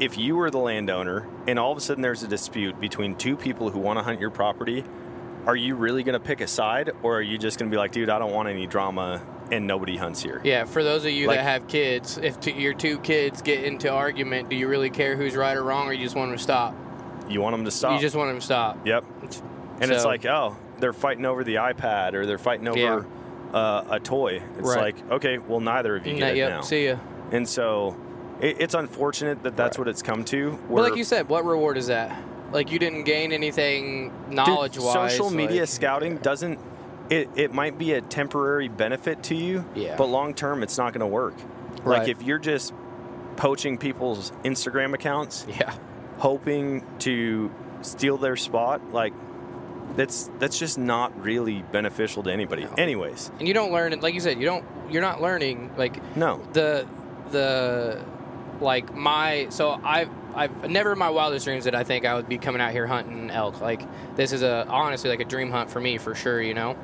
[0.00, 3.36] If you were the landowner and all of a sudden there's a dispute between two
[3.36, 4.84] people who want to hunt your property,
[5.46, 7.78] are you really going to pick a side or are you just going to be
[7.78, 10.40] like, dude, I don't want any drama and nobody hunts here?
[10.44, 13.64] Yeah, for those of you Like- that have kids, if t- your two kids get
[13.64, 16.36] into argument, do you really care who's right or wrong, or you just want them
[16.36, 16.74] to stop?
[17.28, 17.92] You want them to stop.
[17.94, 18.86] You just want them to stop.
[18.86, 19.04] Yep.
[19.80, 23.56] And it's like, oh, they're fighting over the iPad or they're fighting over Yeah.
[23.58, 24.42] uh, a toy.
[24.58, 24.94] It's Right.
[24.96, 26.60] like, okay, well, neither of you get it yep, now.
[26.62, 26.96] see ya.
[27.32, 27.96] And so
[28.40, 29.86] it, it's unfortunate that that's Right.
[29.86, 30.58] what it's come to.
[30.70, 32.16] But like you said, what reward is that?
[32.52, 35.12] Like you didn't gain anything knowledge wise.
[35.12, 36.58] social media scouting doesn't.
[37.10, 39.96] It, it might be a temporary benefit to you, Yeah.
[39.96, 41.34] but long term, it's not going to work.
[41.84, 42.00] Right.
[42.00, 42.74] Like if you're just
[43.36, 45.72] poaching people's Instagram accounts, Yeah.
[46.18, 49.14] hoping to steal their spot, like
[49.96, 52.64] that's that's just not really beneficial to anybody.
[52.64, 52.72] No.
[52.76, 56.14] Anyways, And you don't learn it like you said, you don't you're not learning like
[56.16, 56.86] no, the
[57.30, 58.02] the
[58.60, 62.28] like my so I've I've never in my wildest dreams that I think I would
[62.28, 63.60] be coming out here hunting elk.
[63.60, 63.82] Like
[64.16, 66.76] this is a honestly like a dream hunt for me for sure, you know.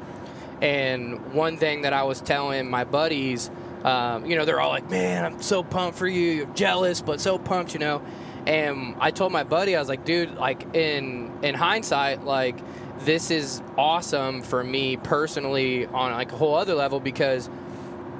[0.65, 3.51] And one thing that I was telling my buddies,
[3.85, 6.31] um, you know, they're all like, "Man, I'm so pumped for you.
[6.31, 8.01] You're jealous, but so pumped," you know.
[8.47, 12.57] And I told my buddy, I was like, "Dude, like in in hindsight, like
[13.01, 17.49] this is awesome for me personally on like a whole other level because."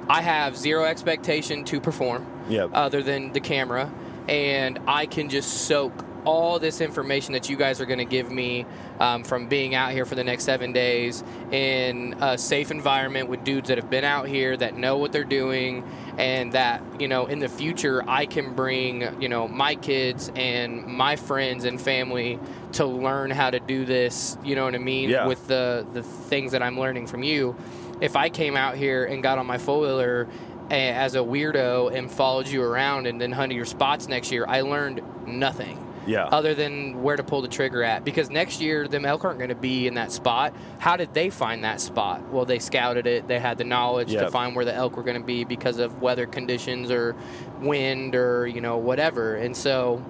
[0.07, 3.91] I have zero expectation to perform yeah, other than the camera,
[4.27, 5.93] and I can just soak
[6.25, 8.65] all this information that you guys are going to give me
[8.99, 13.43] um, from being out here for the next seven days in a safe environment with
[13.43, 15.83] dudes that have been out here that know what they're doing
[16.17, 20.85] and that you know in the future i can bring you know my kids and
[20.85, 22.39] my friends and family
[22.71, 25.27] to learn how to do this you know what i mean Yeah.
[25.27, 27.55] with the the things that i'm learning from you
[28.01, 30.27] if I came out here and got on my four wheeler
[30.69, 34.61] as a weirdo and followed you around and then hunted your spots next year, I
[34.61, 38.03] learned nothing yeah, other than where to pull the trigger at.
[38.03, 40.53] Because next year, them elk aren't going to be in that spot.
[40.79, 42.21] How did they find that spot?
[42.31, 43.27] Well, they scouted it.
[43.27, 46.01] They had the knowledge to find where the elk were going to be because of
[46.01, 47.15] weather conditions or
[47.61, 49.35] wind or you know whatever.
[49.35, 50.03] And so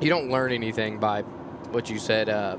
[0.00, 1.22] you don't learn anything by
[1.70, 2.56] what you said, uh,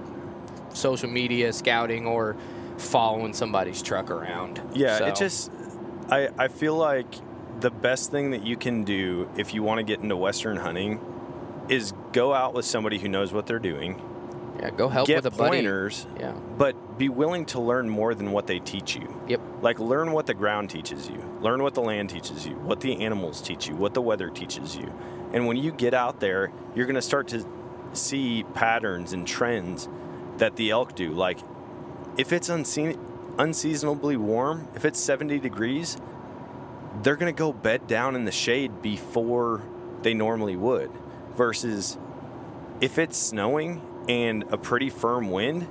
[0.74, 2.36] social media scouting or
[2.78, 4.62] following somebody's truck around.
[4.74, 4.98] yeah.
[4.98, 5.52] So, It just,
[6.10, 7.08] I I feel like
[7.62, 11.00] the best thing that you can do if you want to get into western hunting
[11.70, 14.02] is go out with somebody who knows what they're doing.
[14.60, 15.50] yeah, go help get with a buddy.
[15.58, 16.32] pointers, Yeah.
[16.58, 19.14] but be willing to learn more than what they teach you.
[19.28, 19.42] Yep.
[19.62, 23.04] Like learn what the ground teaches you, learn what the land teaches you, what the
[23.04, 24.94] animals teach you, what the weather teaches you.
[25.34, 27.46] And when you get out there, you're going to start to
[27.92, 29.90] see patterns and trends
[30.38, 31.12] that the elk do.
[31.12, 31.40] Like
[32.18, 32.98] if it's unseen,
[33.38, 35.98] unseasonably warm, if it's 70 degrees,
[37.04, 39.62] they're going to go bed down in the shade before
[40.02, 40.92] they normally would.
[41.36, 41.98] Versus
[42.82, 45.68] if it's snowing and a pretty firm wind,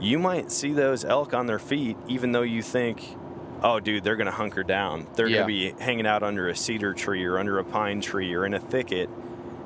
[0.00, 3.16] you might see those elk on their feet, even though you think,
[3.62, 5.06] oh, dude, they're going to hunker down.
[5.14, 5.44] They're Yeah.
[5.46, 8.44] going to be hanging out under a cedar tree or under a pine tree or
[8.44, 9.08] in a thicket.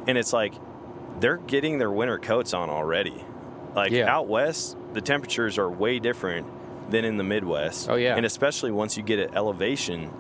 [0.07, 0.55] And it's like,
[1.20, 3.25] they're getting their winter coats on already.
[3.75, 4.14] Like Yeah.
[4.14, 6.46] out west, the temperatures are way different
[6.90, 7.88] than in the Midwest.
[7.90, 8.14] Oh, yeah.
[8.16, 10.11] And especially once you get at elevation,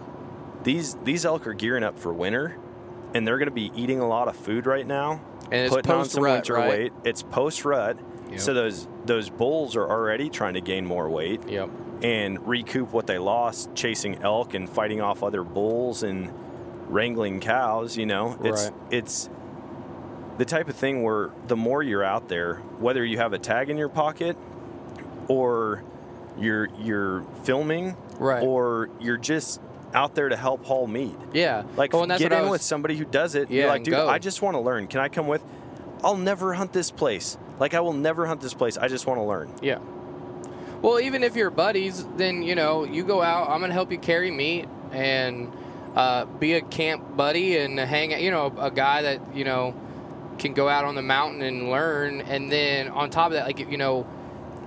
[0.62, 2.56] these these elk are gearing up for winter
[3.14, 5.92] and they're going to be eating a lot of food right now And it's putting
[5.92, 6.68] on some post-rut, winter right?
[6.68, 6.92] weight.
[7.04, 7.98] It's post rut,
[8.30, 8.40] Yep.
[8.40, 11.70] so those those bulls are already trying to gain more weight Yep.
[12.02, 16.32] and recoup what they lost chasing elk and fighting off other bulls and
[16.88, 17.96] wrangling cows.
[17.96, 18.72] You know, it's Right.
[18.90, 19.30] it's
[20.38, 23.70] the type of thing where the more you're out there, whether you have a tag
[23.70, 24.36] in your pocket
[25.28, 25.82] or
[26.38, 28.42] you're you're filming Right.
[28.42, 29.60] or you're just
[29.96, 31.16] out there to help haul meat.
[31.32, 31.64] Yeah.
[31.76, 33.50] Like well, get in was- with somebody who does it.
[33.50, 34.08] Yeah, You're like, dude, go.
[34.08, 34.86] I just want to learn.
[34.86, 35.42] Can I come with?
[36.04, 37.38] I'll never hunt this place.
[37.58, 38.76] Like I will never hunt this place.
[38.76, 39.50] I just want to learn.
[39.62, 39.78] Yeah.
[40.82, 43.48] Well, even if you're buddies, then you know you go out.
[43.48, 45.50] I'm gonna help you carry meat and
[45.96, 48.12] uh, be a camp buddy and hang.
[48.12, 48.20] out.
[48.20, 49.74] You know, a guy that you know
[50.38, 52.20] can go out on the mountain and learn.
[52.20, 54.06] And then on top of that, like you know,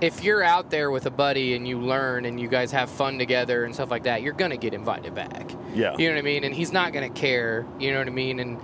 [0.00, 3.18] if you're out there with a buddy and you learn and you guys have fun
[3.18, 5.50] together and stuff like that, you're gonna get invited back.
[5.74, 5.96] Yeah.
[5.96, 6.44] You know what I mean?
[6.44, 7.66] And he's not gonna care.
[7.78, 8.40] You know what I mean?
[8.40, 8.58] And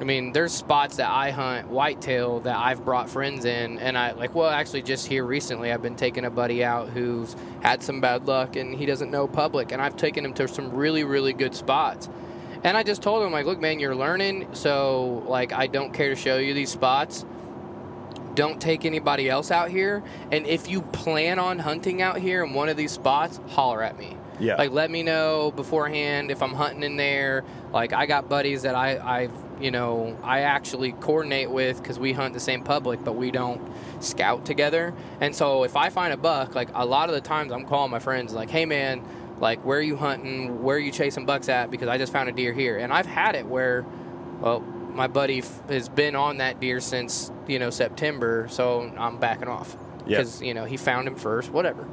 [0.00, 4.12] I mean, there's spots that I hunt whitetail that I've brought friends in, and I
[4.12, 4.34] like.
[4.34, 8.26] Well, actually, just here recently, I've been taking a buddy out who's had some bad
[8.26, 11.54] luck, and he doesn't know public, and I've taken him to some really, really good
[11.54, 12.08] spots.
[12.64, 16.08] And I just told him, like, look, man, you're learning, so like, I don't care
[16.08, 17.26] to show you these spots.
[18.40, 20.02] Don't take anybody else out here.
[20.32, 23.98] And if you plan on hunting out here in one of these spots, holler at
[23.98, 24.16] me.
[24.38, 24.54] Yeah.
[24.54, 27.44] Like let me know beforehand if I'm hunting in there.
[27.70, 32.14] Like I got buddies that I I've you know I actually coordinate with because we
[32.14, 33.60] hunt the same public, but we don't
[34.02, 34.94] scout together.
[35.20, 37.90] And so if I find a buck, like a lot of the times I'm calling
[37.90, 39.02] my friends like, hey man,
[39.38, 40.62] like where are you hunting?
[40.62, 41.70] Where are you chasing bucks at?
[41.70, 42.78] Because I just found a deer here.
[42.78, 43.84] And I've had it where,
[44.40, 49.18] well, my buddy f- has been on that deer since you know September, so I'm
[49.18, 49.76] backing off
[50.06, 51.86] because you know he found him first, whatever.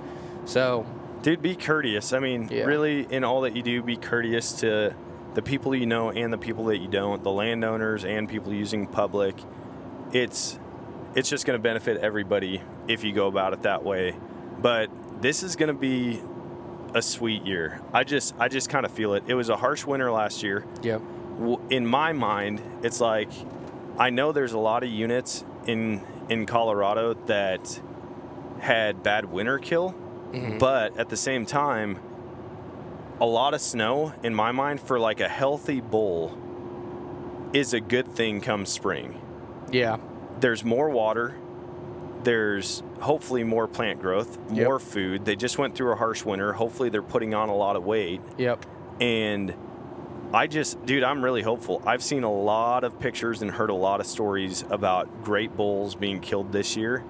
[0.46, 0.86] So
[1.24, 2.14] Dude, be courteous.
[2.14, 2.64] I mean, Yeah.
[2.66, 4.94] really, in all that you do, be courteous to
[5.34, 8.88] the people you know and the people that you don't, the landowners and people using
[8.88, 9.36] public.
[10.14, 10.58] It's
[11.16, 14.16] it's just going to benefit everybody if you go about it that way.
[14.62, 14.90] But
[15.22, 16.22] this is going to be
[16.94, 17.82] a sweet year.
[17.94, 19.24] I just I just kind of feel it.
[19.28, 20.64] It was a harsh winter last year.
[20.82, 21.17] w-
[21.70, 23.30] in my mind, it's like
[24.00, 27.80] I know there's a lot of units in in Colorado that
[28.60, 29.96] had bad winter kill,
[30.32, 30.60] Mhm.
[30.60, 32.00] but at the same time,
[33.22, 36.38] a lot of snow in my mind for like a healthy bull
[37.54, 39.20] is a good thing come spring.
[39.72, 39.98] yeah,
[40.40, 41.36] There's more water.
[42.24, 44.66] There's hopefully more plant growth, Yep.
[44.68, 45.26] more food.
[45.26, 46.54] They just went through a harsh winter.
[46.54, 48.22] Hopefully, they're putting on a lot of weight.
[48.38, 48.66] yep,
[49.00, 49.54] And
[50.34, 51.82] I just, dude, I'm really hopeful.
[51.86, 55.96] I've seen a lot of pictures and heard a lot of stories about great bulls
[55.96, 57.06] being killed this year.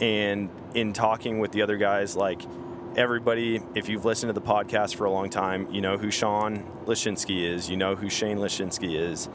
[0.00, 2.40] And in talking with the other guys, like
[2.96, 6.64] everybody, if you've listened to the podcast for a long time, you know who Sean
[6.84, 9.28] Lashinsky is, you know who Shane Lashinsky is.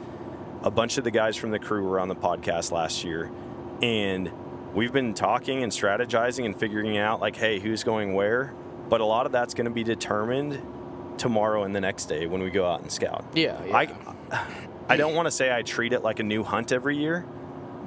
[0.62, 3.30] A bunch of the guys from the crew were on the podcast last year.
[3.82, 4.32] And
[4.74, 8.54] we've been talking and strategizing and figuring out, like, hey, who's going where.
[8.88, 10.62] But a lot of that's going to be determined
[11.18, 13.24] tomorrow and the next day when we go out and scout.
[13.34, 13.76] yeah, yeah.
[13.76, 13.88] I
[14.88, 17.24] I don't want to say I treat it like a new hunt every year,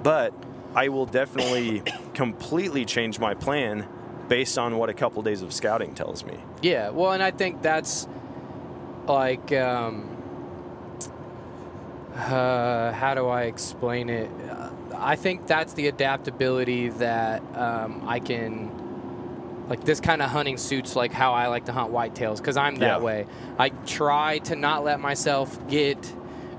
[0.04, 0.34] but
[0.76, 1.82] I will definitely
[2.14, 3.88] completely change my plan
[4.28, 6.38] based on what a couple days of scouting tells me.
[6.62, 8.08] Yeah, well, and I think that's
[9.08, 10.08] like, um,
[12.16, 14.30] uh, how do I explain it?
[14.50, 18.70] Uh, I think that's the adaptability that um, I can,
[19.72, 22.76] like, this kind of hunting suits like how I like to hunt whitetails because I'm
[22.78, 23.06] that Yeah.
[23.06, 23.26] way.
[23.58, 26.14] I try to not let myself get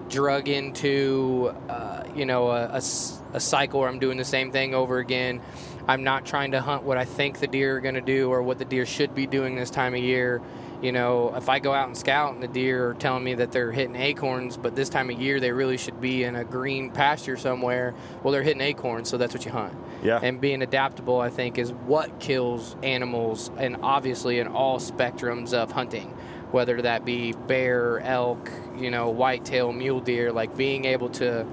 [0.09, 5.42] drug into, uh, you know, a cycle where I'm doing the same thing over again.
[5.87, 8.42] I'm not trying to hunt what I think the deer are going to do or
[8.42, 10.40] what the deer should be doing this time of year.
[10.83, 13.53] You know, if I go out and scout and the deer are telling me that
[13.53, 16.90] they're hitting acorns, but this time of year they really should be in a green
[16.90, 19.75] pasture somewhere, well, they're hitting acorns, so that's what you hunt.
[20.03, 20.18] Yeah.
[20.21, 25.71] And being adaptable, I think, is what kills animals, and obviously in all spectrums of
[25.71, 26.09] hunting,
[26.51, 31.47] whether that be bear, elk, you know, whitetail, mule deer, like being able to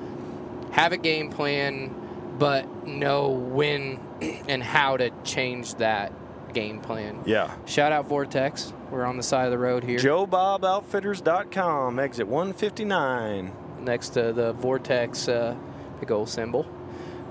[0.71, 1.93] have a game plan,
[2.39, 3.99] but know when
[4.47, 6.11] and how to change that
[6.53, 7.19] game plan.
[7.25, 7.53] Yeah.
[7.65, 8.71] Shout out Vortex.
[8.91, 13.51] We're on the side of the road here, JoeBobOutfitters.com, exit 159.
[13.81, 15.55] next to the Vortex uh,
[15.99, 16.65] big old symbol.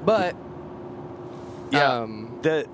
[0.04, 0.34] But
[1.70, 1.92] Yeah.
[2.00, 2.66] um, The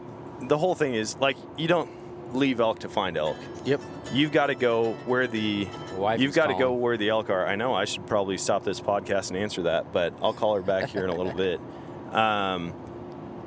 [0.42, 1.88] the whole thing is like you don't
[2.34, 3.36] leave elk to find elk.
[3.64, 3.80] yep.
[4.12, 7.46] You've got to go where the Wife you've got to go where the elk are.
[7.46, 10.62] I know I should probably stop this podcast and answer that, but I'll call her
[10.62, 11.60] back here in a little bit.
[12.12, 12.74] Um,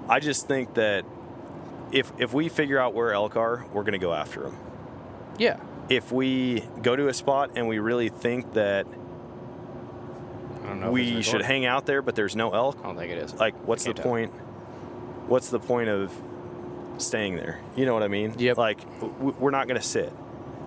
[0.10, 1.06] I just think that
[1.92, 4.58] if if we figure out where elk are, we're going to go after them.
[5.38, 5.60] Yeah.
[5.90, 8.86] If we go to a spot and we really think that
[10.64, 10.92] I don't know.
[10.92, 13.34] we should hang out there, but there's no elk, I don't think it is.
[13.36, 14.06] like what's the Can't tell.
[14.06, 14.32] point?
[15.28, 16.14] What's the point of
[16.98, 17.60] staying there?
[17.76, 18.34] You know what I mean?
[18.38, 18.58] Yep.
[18.58, 18.80] Like
[19.20, 20.12] we're not going to sit.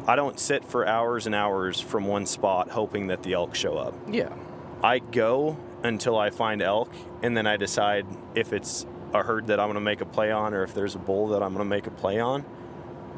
[0.06, 3.76] I don't sit for hours and hours from one spot hoping that the elk show
[3.76, 3.94] up.
[4.08, 4.32] Yeah.
[4.82, 6.90] I go until I find elk,
[7.22, 10.30] and then I decide if it's a herd that I'm going to make a play
[10.30, 12.44] on, or if there's a bull that I'm going to make a play on.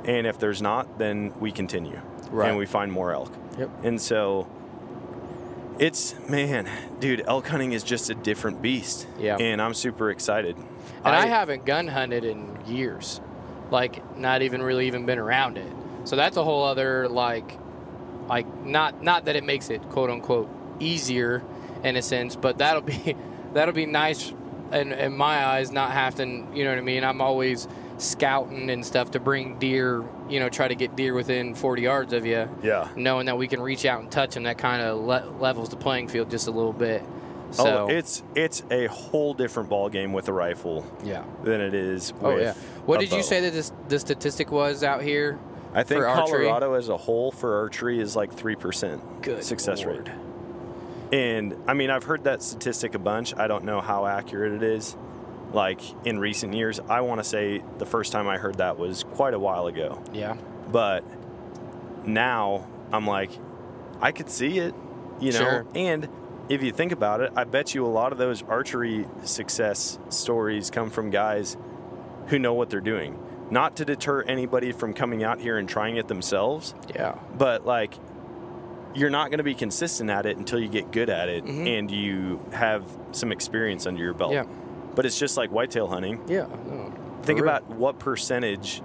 [0.05, 2.01] And if there's not, then we continue,
[2.31, 2.49] Right.
[2.49, 3.33] and we find more elk.
[3.59, 3.71] Yep.
[3.85, 4.49] And so,
[5.79, 6.69] it's man,
[7.01, 9.07] dude, elk hunting is just a different beast.
[9.19, 9.37] Yeah.
[9.39, 10.57] And I'm super excited.
[10.57, 10.67] And
[11.17, 13.21] I, haven't gun hunted in years,
[13.71, 15.73] like not even really even been around it.
[16.05, 17.59] So that's a whole other like,
[18.29, 20.49] like not not that it makes it quote unquote
[20.81, 21.43] easier
[21.83, 23.17] in a sense, but that'll be
[23.53, 24.33] that'll be nice
[24.73, 27.05] in, in my eyes not having you know what I mean.
[27.05, 27.69] I'm always
[27.99, 32.13] scouting and stuff to bring deer, you know, try to get deer within 40 yards
[32.13, 32.49] of you.
[32.63, 32.89] Yeah.
[32.97, 35.77] Knowing that we can reach out and touch them, that kind of le- levels the
[35.77, 37.03] playing field just a little bit.
[37.59, 41.23] Oh, so oh, it's it's a whole different ball game with a rifle yeah.
[41.45, 42.15] than it is.
[42.23, 42.55] Oh yeah.
[42.87, 45.39] What did you say that this, the statistic was out here?
[45.75, 46.47] I think for archery?
[46.47, 49.03] Colorado as a whole for archery is like three percent
[49.43, 50.09] success Lord.
[50.09, 50.17] rate.
[51.13, 53.37] And I mean, I've heard that statistic a bunch.
[53.37, 54.97] I don't know how accurate it is.
[55.53, 56.81] like in recent years.
[56.89, 60.03] I want to say the first time I heard that was quite a while ago.
[60.11, 60.39] Yeah.
[60.71, 61.05] But
[62.07, 63.31] now I'm like,
[64.01, 64.75] I could see it,
[65.21, 65.39] you know.
[65.39, 65.67] Sure.
[65.75, 66.09] And
[66.49, 70.71] if you think about it, I bet you a lot of those archery success stories
[70.71, 71.57] come from guys
[72.29, 73.19] who know what they're doing.
[73.51, 77.17] Not to deter anybody from coming out here and trying it themselves, Yeah.
[77.37, 77.95] but like
[78.95, 81.79] you're not going to be consistent at it until you get good at it Mhm.
[81.79, 84.33] and you have some experience under your belt.
[84.33, 84.45] Yeah.
[84.95, 86.21] But it's just like whitetail hunting.
[86.29, 86.47] Yeah.
[86.69, 87.49] No, Think real.
[87.49, 88.83] about what percentage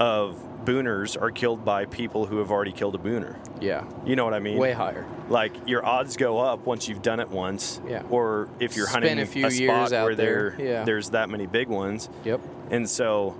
[0.00, 3.36] of booners are killed by people who have already killed a booner.
[3.60, 3.84] Yeah.
[4.04, 4.58] You know what I mean?
[4.58, 5.04] Way higher.
[5.28, 7.80] Like your odds go up once you've done it once.
[7.86, 8.02] Yeah.
[8.10, 10.84] Or if you're Spend hunting a few spot years out where there, there yeah.
[10.84, 12.08] there's that many big ones.
[12.24, 12.40] Yep.
[12.70, 13.36] And so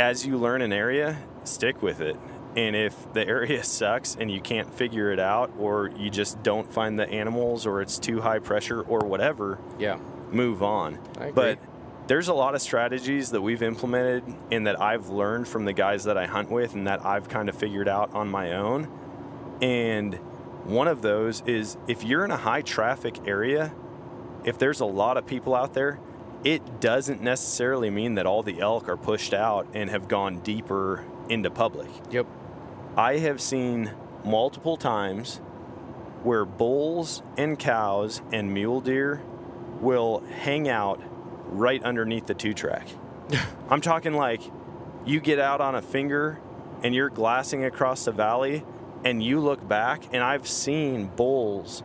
[0.00, 2.16] as you learn an area, stick with it.
[2.56, 6.72] And if the area sucks and you can't figure it out or you just don't
[6.72, 9.98] find the animals or it's too high pressure or whatever, Yeah.
[10.32, 10.98] move on.
[11.34, 11.58] But
[12.06, 16.04] there's a lot of strategies that we've implemented and that I've learned from the guys
[16.04, 18.88] that I hunt with and that I've kind of figured out on my own.
[19.60, 20.14] And
[20.64, 23.72] one of those is if you're in a high traffic area,
[24.44, 25.98] if there's a lot of people out there,
[26.44, 31.04] it doesn't necessarily mean that all the elk are pushed out and have gone deeper
[31.28, 31.88] into public.
[32.10, 32.26] Yep.
[32.96, 33.90] I have seen
[34.24, 35.36] multiple times
[36.22, 39.22] where bulls and cows and mule deer
[39.80, 41.00] will hang out
[41.48, 42.88] right underneath the two track.
[43.70, 44.40] I'm talking like
[45.04, 46.40] you get out on a finger
[46.82, 48.64] and you're glassing across the valley
[49.04, 51.82] and you look back and I've seen bulls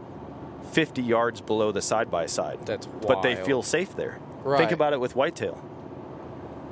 [0.72, 2.66] 50 yards below the side by side.
[2.66, 4.20] That's But they feel safe there.
[4.44, 4.58] Right.
[4.58, 5.62] Think about it with whitetail.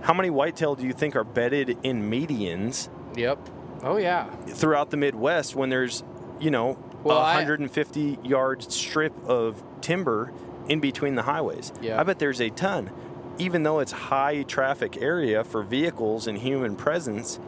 [0.02, 3.40] How many whitetail do you think are bedded in medians Yep.
[3.84, 4.30] Oh yeah.
[4.48, 6.04] throughout the Midwest when there's,
[6.40, 10.32] you know, Well, a I- 150 yard strip of timber
[10.68, 11.72] in between the highways.
[11.82, 12.00] Yeah.
[12.00, 12.92] I bet there's a ton.
[13.38, 17.40] Even though it's high traffic area for vehicles and human presence,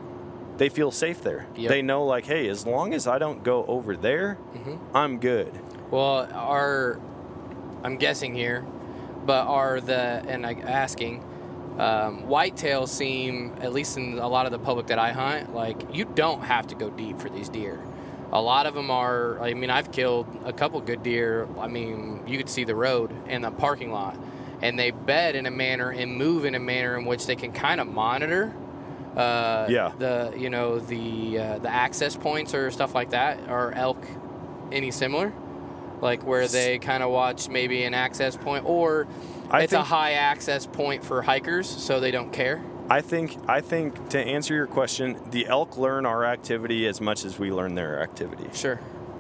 [0.58, 1.48] they feel safe there.
[1.56, 1.70] Yep.
[1.70, 4.80] They know like, hey, as long as I don't go over there, Mhm.
[4.94, 5.52] I'm good.
[5.90, 7.00] Well, are
[7.84, 8.64] I'm guessing here,
[9.26, 11.24] but are the and I asking
[11.78, 15.96] um, whitetails seem at least in a lot of the public that I hunt like
[15.96, 17.80] you don't have to go deep for these deer.
[18.34, 19.42] A lot of them are.
[19.42, 21.48] I mean, I've killed a couple good deer.
[21.60, 24.18] I mean, you could see the road and the parking lot,
[24.62, 27.52] and they bed in a manner and move in a manner in which they can
[27.52, 28.54] kind of monitor.
[29.18, 29.92] Uh, Yeah.
[29.98, 33.50] The you know the uh, the access points or stuff like that.
[33.50, 34.02] Are elk
[34.72, 35.34] any similar?
[36.00, 39.08] Like where they kind of watch maybe an access point, or
[39.52, 42.64] I it's a high access point for hikers, so they don't care.
[42.90, 47.24] I think I think to answer your question, the elk learn our activity as much
[47.26, 48.48] as we learn their activity.
[48.54, 48.80] Sure,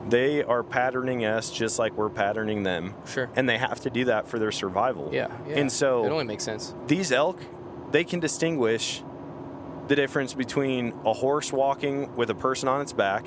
[0.09, 2.93] They are patterning us just like we're patterning them.
[3.05, 3.29] sure.
[3.35, 5.09] And they have to do that for their survival.
[5.13, 5.59] Yeah, yeah.
[5.59, 6.73] And so it only makes sense.
[6.87, 7.39] these elk,
[7.91, 9.03] they can distinguish
[9.87, 13.25] the difference between a horse walking with a person on its back,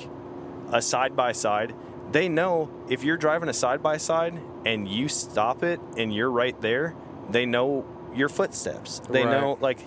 [0.72, 1.74] a side by side.
[2.12, 6.30] They know if you're driving a side by side and you stop it and you're
[6.30, 6.94] right there,
[7.30, 7.84] they know
[8.14, 9.00] your footsteps.
[9.10, 9.40] They Right.
[9.40, 9.78] know, like,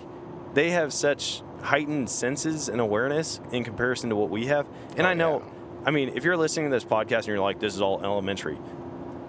[0.54, 4.66] they have such heightened senses and awareness in comparison to what we have.
[4.96, 5.44] And Oh, I know, yeah.
[5.86, 8.58] I mean, if you're listening to this podcast and you're like, this is all elementary,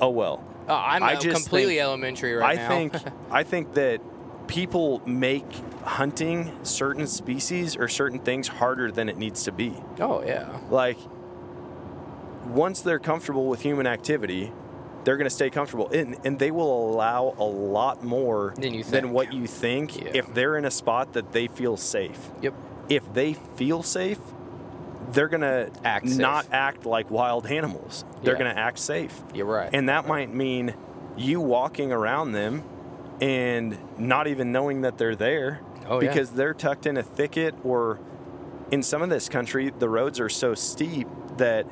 [0.01, 0.43] oh well.
[0.67, 2.67] Oh, I'm I just completely think- elementary right I now.
[2.69, 2.93] think
[3.31, 4.01] I think that
[4.47, 5.45] people make
[5.83, 9.73] hunting certain species or certain things harder than it needs to be.
[9.99, 10.97] oh yeah, Like
[12.45, 14.51] once they're comfortable with human activity,
[15.03, 18.83] they're going to stay comfortable and, and they will allow a lot more Than you
[18.83, 20.11] than what you think Yeah.
[20.13, 22.29] if they're in a spot that they feel safe.
[22.41, 22.53] yep.
[22.89, 24.19] If they feel safe,
[25.11, 26.17] they're going to Act safe.
[26.17, 28.03] not act like wild animals.
[28.23, 28.39] They're Yeah.
[28.39, 29.21] going to act safe.
[29.33, 29.69] You're right.
[29.73, 30.73] And that might mean
[31.17, 32.63] you walking around them
[33.21, 36.09] and not even knowing that they're there Oh, yeah.
[36.09, 37.99] because they're tucked in a thicket or
[38.71, 41.65] in some of this country the roads are so steep that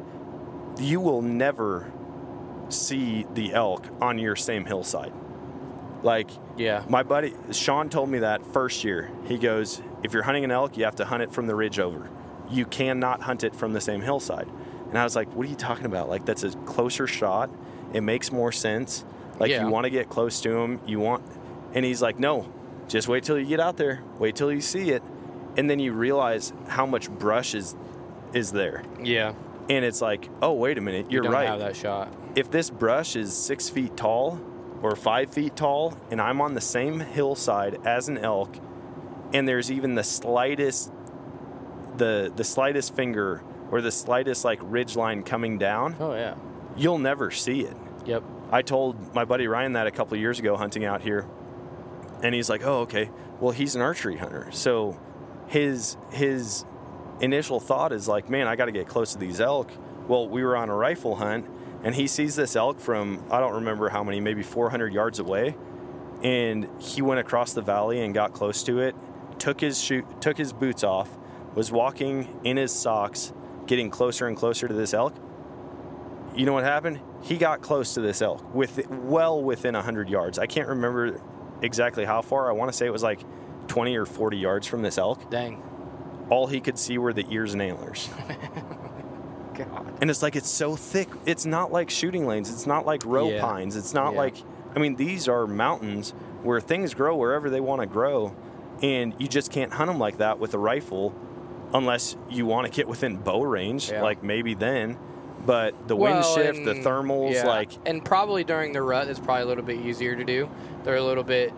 [0.79, 1.91] you will never
[2.69, 5.13] see the elk on your same hillside.
[6.03, 9.09] Like yeah, my buddy Sean told me that first year.
[9.25, 11.79] He goes, if you're hunting an elk, you have to hunt it from the ridge
[11.79, 12.09] over.
[12.49, 14.47] You cannot hunt it from the same hillside.
[14.89, 16.07] And I was like, what are you talking about?
[16.07, 17.49] Like that's a closer shot.
[17.93, 19.05] It makes more sense.
[19.39, 19.63] Like Yeah.
[19.65, 20.79] you want to get close to him.
[20.85, 21.23] You want,
[21.73, 22.47] and he's like, no,
[22.87, 24.01] just wait till you get out there.
[24.19, 25.03] Wait till you see it,
[25.57, 27.75] and then you realize how much brush is
[28.33, 28.83] is there.
[29.01, 29.33] yeah.
[29.69, 32.07] And it's like, oh wait a minute, you're you right have that shot.
[32.37, 34.39] If this brush is six feet tall
[34.83, 38.55] or five feet tall and I'm on the same hillside as an elk
[39.33, 40.91] and there's even the slightest
[41.97, 46.35] the the slightest finger or the slightest like ridge line coming down, Oh yeah.
[46.77, 47.75] you'll never see it.
[48.05, 48.23] Yep.
[48.51, 51.27] I told my buddy Ryan that a couple of years ago hunting out here.
[52.23, 53.09] And he's like, "Oh, okay.
[53.39, 54.97] Well, he's an archery hunter." So
[55.47, 56.65] his his
[57.19, 59.69] initial thought is like, "Man, I got to get close to these elk."
[60.07, 61.45] Well, we were on a rifle hunt
[61.83, 65.55] and he sees this elk from I don't remember how many, maybe 400 yards away,
[66.23, 68.95] and he went across the valley and got close to it,
[69.39, 71.09] took his shoe, took his boots off,
[71.53, 73.33] was walking in his socks,
[73.67, 75.15] getting closer and closer to this elk.
[76.35, 76.99] You know what happened?
[77.21, 80.37] He got close to this elk with well within 100 yards.
[80.39, 81.19] I can't remember
[81.61, 82.49] exactly how far.
[82.49, 83.21] I want to say it was like
[83.67, 85.29] 20 or 40 yards from this elk.
[85.29, 85.63] Dang.
[86.29, 88.09] All he could see were the ears and antlers.
[89.57, 89.93] God.
[90.01, 91.07] And it's like it's so thick.
[91.25, 92.49] It's not like shooting lanes.
[92.49, 93.41] It's not like row Yeah.
[93.41, 93.75] pines.
[93.75, 94.19] It's not Yeah.
[94.19, 94.35] like
[94.75, 98.35] I mean these are mountains where things grow wherever they want to grow,
[98.83, 101.13] and you just can't hunt them like that with a rifle,
[101.73, 103.91] unless you want to get within bow range.
[103.91, 104.01] Yeah.
[104.03, 104.97] Like maybe then,
[105.45, 107.47] but the wind Well, shift, the thermals, yeah.
[107.47, 110.49] like and probably during the rut, it's probably a little bit easier to do.
[110.83, 111.51] They're a little bit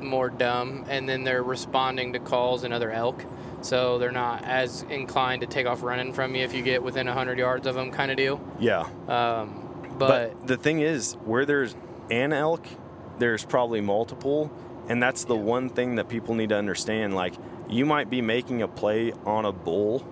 [0.00, 3.24] more dumb, and then they're responding to calls and other elk,
[3.60, 7.06] so they're not as inclined to take off running from you if you get within
[7.06, 8.40] hundred yards of them, kind of deal.
[8.60, 8.88] yeah.
[9.08, 9.62] Um,
[9.98, 11.74] But, but, the thing is, where there's
[12.10, 12.66] an elk,
[13.18, 14.52] there's probably multiple,
[14.88, 17.14] and that's the one thing that people need to understand.
[17.14, 17.34] Like,
[17.68, 20.06] you might be making a play on a bull,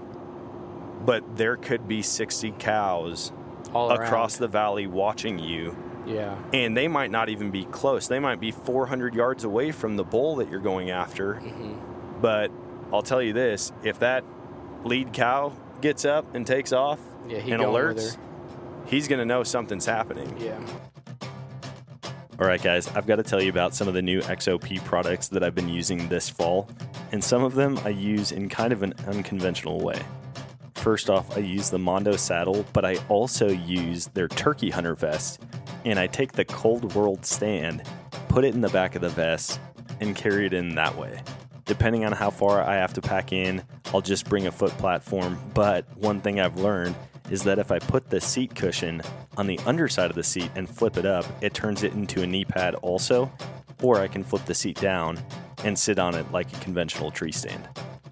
[1.04, 3.30] but there could be 60 cows
[3.74, 5.76] all across the valley watching you,
[6.06, 8.08] yeah, and they might not even be close.
[8.08, 11.34] They might be 400 yards away from the bull that you're going after.
[11.36, 11.74] hmm
[12.20, 12.50] But
[12.92, 14.24] I'll tell you this if that
[14.84, 18.16] lead cow gets up and takes off yeah, and alerts,
[18.86, 20.34] he's going to know something's happening.
[20.38, 20.58] Yeah,
[22.40, 25.28] All right, guys, I've got to tell you about some of the new XOP products
[25.28, 26.68] that I've been using this fall,
[27.12, 30.00] and some of them I use in kind of an unconventional way.
[30.74, 35.40] First off, I use the Mondo saddle, but I also use their turkey hunter vest,
[35.84, 37.82] and I take the Cold World stand,
[38.28, 39.60] put it in the back of the vest,
[40.00, 41.22] and carry it in that way.
[41.64, 43.62] Depending on how far I have to pack in,
[43.92, 46.94] I'll just bring a foot platform, but one thing I've learned
[47.30, 49.00] is that if I put the seat cushion
[49.36, 52.26] on the underside of the seat and flip it up, it turns it into a
[52.26, 53.32] knee pad also,
[53.82, 55.18] or I can flip the seat down
[55.64, 57.66] and sit on it like a conventional tree stand.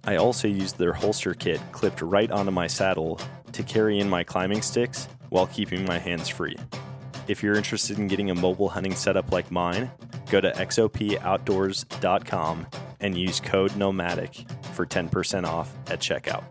[0.05, 3.20] I also use their holster kit clipped right onto my saddle
[3.53, 6.57] to carry in my climbing sticks while keeping my hands free.
[7.33, 9.91] If you're interested in getting a mobile hunting setup like mine,
[10.30, 12.66] go to xopoutdoors.com
[13.01, 16.45] and use code NOMADIC for 10% off at checkout.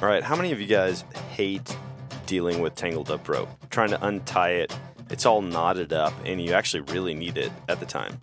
[0.00, 1.76] All right, how many of you guys hate
[2.24, 3.50] dealing with tangled up rope?
[3.68, 4.74] Trying to untie it,
[5.10, 8.18] it's all knotted up, and you actually really need it at the time.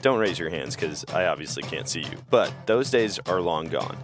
[0.00, 3.68] Don't raise your hands because I obviously can't see you, but those days are long
[3.68, 3.98] gone.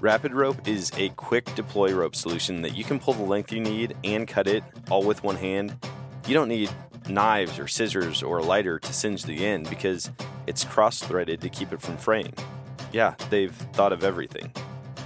[0.00, 3.58] Rapid Rope is a quick deploy rope solution that you can pull the length you
[3.58, 5.76] need and cut it all with one hand.
[6.24, 6.70] You don't need
[7.08, 10.12] knives or scissors or a lighter to singe the end because
[10.46, 12.32] it's cross threaded to keep it from fraying.
[12.92, 14.52] Yeah, they've thought of everything.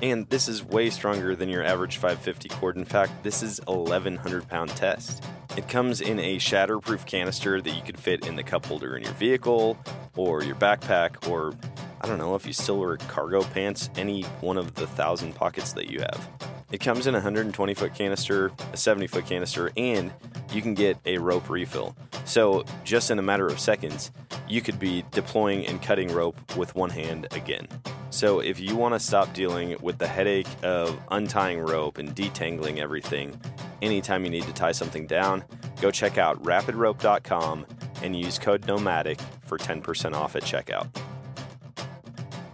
[0.02, 2.76] And this is way stronger than your average 550 cord.
[2.76, 5.22] In fact, this is 1100 pound test.
[5.56, 9.04] It comes in a shatterproof canister that you could fit in the cup holder in
[9.04, 9.78] your vehicle
[10.16, 11.54] or your backpack or
[12.00, 15.72] I don't know if you still wear cargo pants, any one of the thousand pockets
[15.74, 16.28] that you have.
[16.72, 20.12] It comes in a 120 foot canister, a 70 foot canister, and
[20.52, 21.94] you can get a rope refill.
[22.24, 24.10] So, just in a matter of seconds,
[24.48, 27.68] you could be deploying and cutting rope with one hand again.
[28.12, 32.76] So, if you want to stop dealing with the headache of untying rope and detangling
[32.76, 33.40] everything
[33.80, 35.42] anytime you need to tie something down,
[35.80, 37.64] go check out rapidrope.com
[38.02, 40.94] and use code NOMADIC for 10% off at checkout.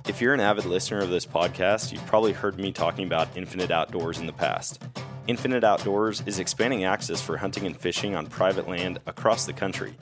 [0.07, 3.73] If you're an avid listener of this podcast, you've probably heard me talking about Infinite
[3.73, 4.81] Outdoors in the past.
[5.27, 9.97] Infinite Outdoors is expanding access for hunting and fishing on private land across the country.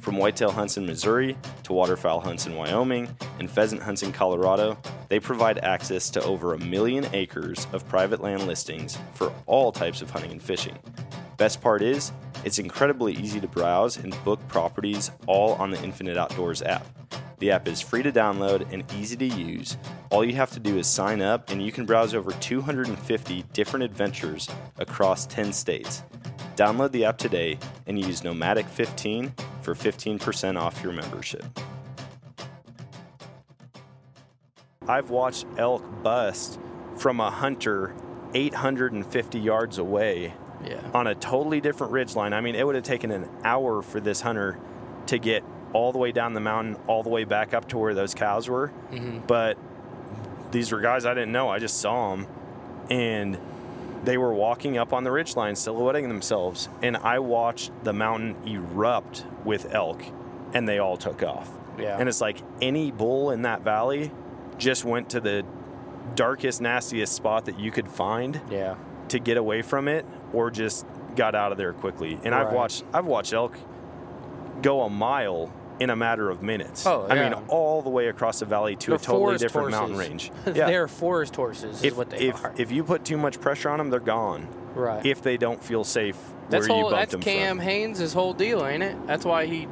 [0.00, 4.78] From whitetail hunts in Missouri to waterfowl hunts in Wyoming and pheasant hunts in Colorado,
[5.08, 10.00] they provide access to over a million acres of private land listings for all types
[10.00, 10.78] of hunting and fishing.
[11.36, 12.12] Best part is,
[12.44, 16.86] it's incredibly easy to browse and book properties all on the Infinite Outdoors app.
[17.38, 19.76] The app is free to download and easy to use.
[20.10, 23.84] All you have to do is sign up, and you can browse over 250 different
[23.84, 24.48] adventures
[24.78, 26.02] across 10 states.
[26.56, 29.32] Download the app today and use Nomadic15
[29.62, 31.44] for 15% off your membership.
[34.88, 36.58] I've watched elk bust
[36.96, 37.94] from a hunter
[38.34, 40.34] 850 yards away
[40.64, 42.32] yeah, on a totally different ridge line.
[42.32, 44.58] I mean, it would have taken an hour for this hunter
[45.06, 45.42] to get
[45.72, 48.48] all the way down the mountain, all the way back up to where those cows
[48.48, 48.68] were.
[48.68, 49.56] hmm But
[50.50, 51.48] these were guys I didn't know.
[51.48, 52.26] I just saw them,
[52.90, 53.38] and
[54.04, 56.68] they were walking up on the ridge line, silhouetting themselves.
[56.82, 60.02] And I watched the mountain erupt with elk,
[60.54, 61.50] and they all took off.
[61.78, 61.96] Yeah.
[61.98, 64.10] And it's like any bull in that valley
[64.58, 65.44] just went to the
[66.14, 68.74] darkest, nastiest spot that you could find Yeah.
[69.08, 70.86] to get away from it or just
[71.16, 72.18] got out of there quickly.
[72.24, 73.56] And I've watched I've watched elk
[74.62, 76.86] go a mile in a matter of minutes.
[76.86, 79.96] Oh, I mean all the way across the valley to They're a totally different mountain
[79.96, 80.30] range.
[80.46, 80.66] Yeah.
[80.66, 82.52] They're forest horses, is if, what they if, are.
[82.58, 84.46] if you put too much pressure on them, they're gone.
[84.74, 85.04] right.
[85.04, 86.16] If they don't feel safe
[86.50, 87.64] that's where you whole, bumped that's them Cam from.
[87.64, 88.96] Hanes' whole deal, ain't it?
[89.06, 89.68] That's why he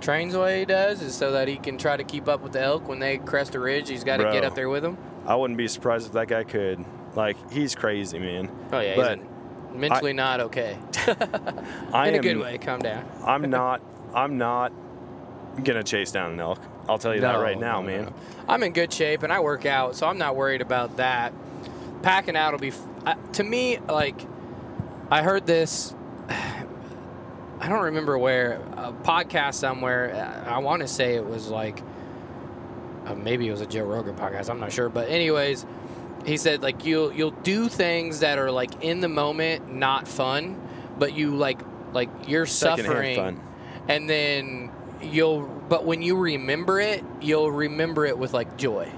[0.00, 2.52] trains the way he does, is so that he can try to keep up with
[2.52, 3.88] the elk when they crest a ridge.
[3.88, 4.96] He's got to get up there with them.
[5.26, 6.84] I wouldn't be surprised if that guy could.
[7.14, 8.50] Like he's crazy, man.
[8.72, 10.78] Oh yeah, But he's mentally not okay.
[11.92, 12.58] I In a am, good way.
[12.58, 13.04] Calm down.
[13.24, 13.82] I'm not.
[14.14, 14.72] I'm not
[15.62, 16.58] gonna chase down an elk.
[16.88, 18.04] I'll tell you that right now, no, man.
[18.06, 18.12] no.
[18.48, 21.32] I'm in good shape and I work out, so I'm not worried about that.
[22.02, 24.20] Packing out will be, f- uh, to me, like,
[25.10, 25.94] I heard this,
[26.28, 30.12] I don't remember where, a podcast somewhere.
[30.14, 31.80] uh, I want to say it was like,
[33.06, 34.50] uh, maybe it was a Joe Rogan podcast.
[34.50, 34.88] I'm not sure.
[34.88, 35.64] But, anyways,
[36.24, 40.60] he said, like, you'll, you'll do things that are, like, in the moment, not fun,
[40.98, 41.60] but you, like,
[41.92, 43.40] like, you're Secondhand suffering fun.
[43.88, 44.70] and then
[45.02, 48.90] you'll but when you remember it you'll remember it with like joy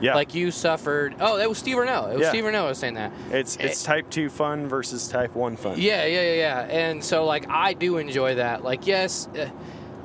[0.00, 0.14] Yeah.
[0.14, 2.12] like you suffered oh that was steve Rinella.
[2.12, 2.30] it was Yeah.
[2.30, 5.74] steve Rinella was saying that it's it's type two fun versus type one fun.
[5.78, 9.48] yeah yeah yeah yeah and so like i do enjoy that like yes uh,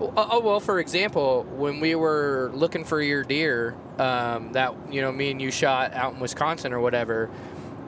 [0.02, 5.02] oh, oh well for example when we were looking for your deer um, that you
[5.02, 7.30] know me and you shot out in wisconsin or whatever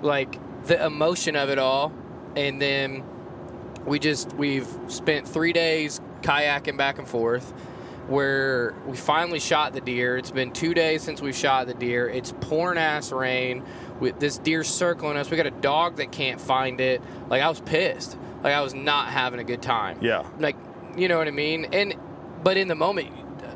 [0.01, 1.91] like the emotion of it all
[2.36, 3.03] and then
[3.86, 7.51] we just we've spent three days kayaking back and forth
[8.07, 10.17] where we finally shot the deer.
[10.17, 12.09] It's been two days since we've shot the deer.
[12.09, 13.63] It's pouring ass rain
[13.99, 15.30] with this deer circling us.
[15.30, 17.01] We got a dog that can't find it.
[17.30, 18.17] Like i was pissed.
[18.43, 19.99] Like i was not having a good time.
[20.01, 20.26] Yeah.
[20.39, 20.55] like
[20.97, 21.65] you know what i mean?
[21.72, 21.95] And
[22.43, 23.11] but in the moment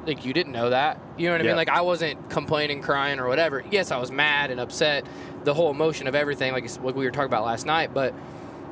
[0.06, 1.00] like you didn't know that.
[1.18, 1.50] You know what i Yeah.
[1.52, 3.64] mean like i wasn't complaining crying or whatever.
[3.72, 5.04] Yes i was mad and upset.
[5.46, 8.14] The whole emotion of everything like, what we were talking about last night but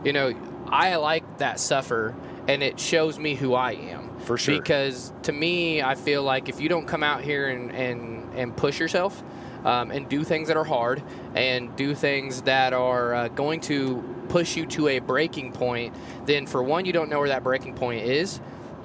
[0.05, 0.33] you know
[0.69, 2.15] i like that suffer
[2.47, 4.09] and it shows me who i am.
[4.21, 4.57] For sure.
[4.57, 8.55] because to me i feel like if you don't come out here and and, and
[8.55, 9.23] push yourself
[9.65, 11.01] um, and do things that are hard
[11.35, 15.93] and do things that are uh, going to push you to a breaking point
[16.25, 18.39] then for one you don't know where that breaking point is.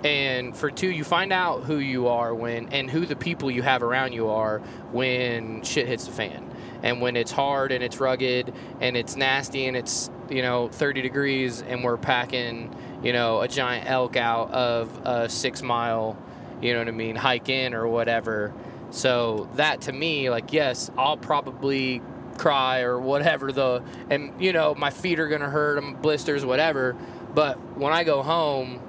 [0.04, 3.62] And for two you find out who you are when and who the people you
[3.62, 4.58] have around you are
[4.92, 6.48] when shit hits the fan.
[6.82, 11.02] And when it's hard and it's rugged and it's nasty and it's you know 30
[11.02, 12.74] degrees and we're packing
[13.06, 16.18] you know a giant elk out of a six mile
[16.60, 18.52] you know what i mean hike in or whatever
[18.90, 22.02] so that to me like yes i'll probably
[22.36, 26.96] cry or whatever the and you know my feet are gonna hurt them blisters whatever
[27.32, 28.80] but when i go home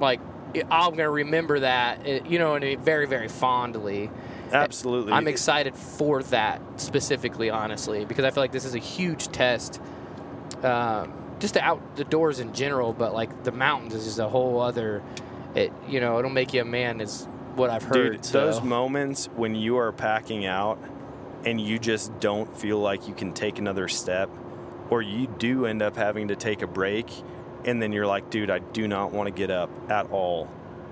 [0.00, 0.20] like
[0.70, 4.10] i'm gonna remember that eh, you know and very very fondly
[4.52, 5.12] Absolutely.
[5.12, 9.80] I'm excited for that specifically, honestly, because I feel like this is a huge test.
[10.64, 14.28] Um, just to out the doors in general, but like the mountains is just a
[14.28, 15.02] whole other.
[15.54, 17.26] It you know it'll make you a man is
[17.56, 18.12] what I've heard.
[18.12, 18.46] Dude, so.
[18.46, 20.78] those moments when you are packing out
[21.44, 24.30] and you just don't feel like you can take another step,
[24.90, 27.10] or you do end up having to take a break,
[27.64, 30.48] and then you're like, dude, I do not want to get up at all.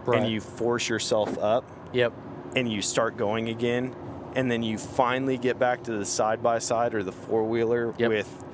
[0.07, 0.23] Right.
[0.23, 2.15] And you force yourself up Yep.
[2.57, 3.95] and you start going again,
[4.35, 7.95] and then you finally get back to the side by side or the four wheeler
[7.99, 8.09] Yep.
[8.09, 8.45] with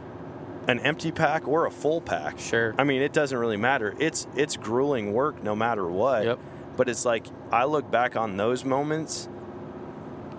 [0.68, 2.38] an empty pack or a full pack.
[2.38, 2.74] Sure.
[2.78, 3.94] I mean, it doesn't really matter.
[3.98, 6.24] It's it's grueling work no matter what.
[6.24, 6.38] Yep.
[6.76, 9.28] But it's like I look back on those moments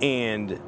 [0.01, 0.59] and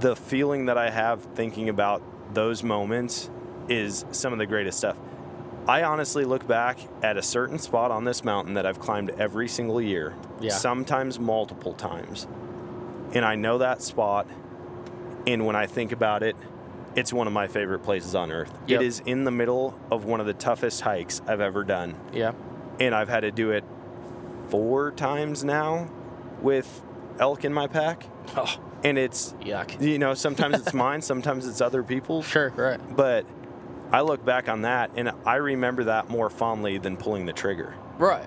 [0.00, 2.02] the feeling that I have thinking about
[2.34, 3.30] those moments
[3.68, 4.96] is some of the greatest stuff.
[5.66, 9.46] I honestly look back at a certain spot on this mountain that I've climbed every
[9.48, 10.50] single year, Yeah.
[10.52, 12.26] sometimes multiple times.
[13.12, 14.26] And I know that spot.
[15.26, 16.34] And when I think about it,
[16.96, 18.52] it's one of my favorite places on earth.
[18.66, 18.80] Yep.
[18.80, 22.32] It is in the middle of one of the toughest hikes I've ever done Yeah.
[22.80, 23.64] and I've had to do it
[24.48, 25.88] four times now
[26.40, 26.82] with
[27.18, 28.06] elk in my pack.
[28.36, 29.80] Oh, And it's, yuck.
[29.80, 32.26] you know, sometimes it's mine, sometimes it's other people's.
[32.26, 32.50] Sure.
[32.50, 32.80] Right.
[32.96, 33.26] But
[33.92, 37.74] I look back on that and I remember that more fondly than pulling the trigger.
[37.98, 38.26] Right.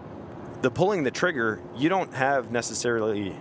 [0.61, 3.36] The pulling the trigger, you don't have necessarily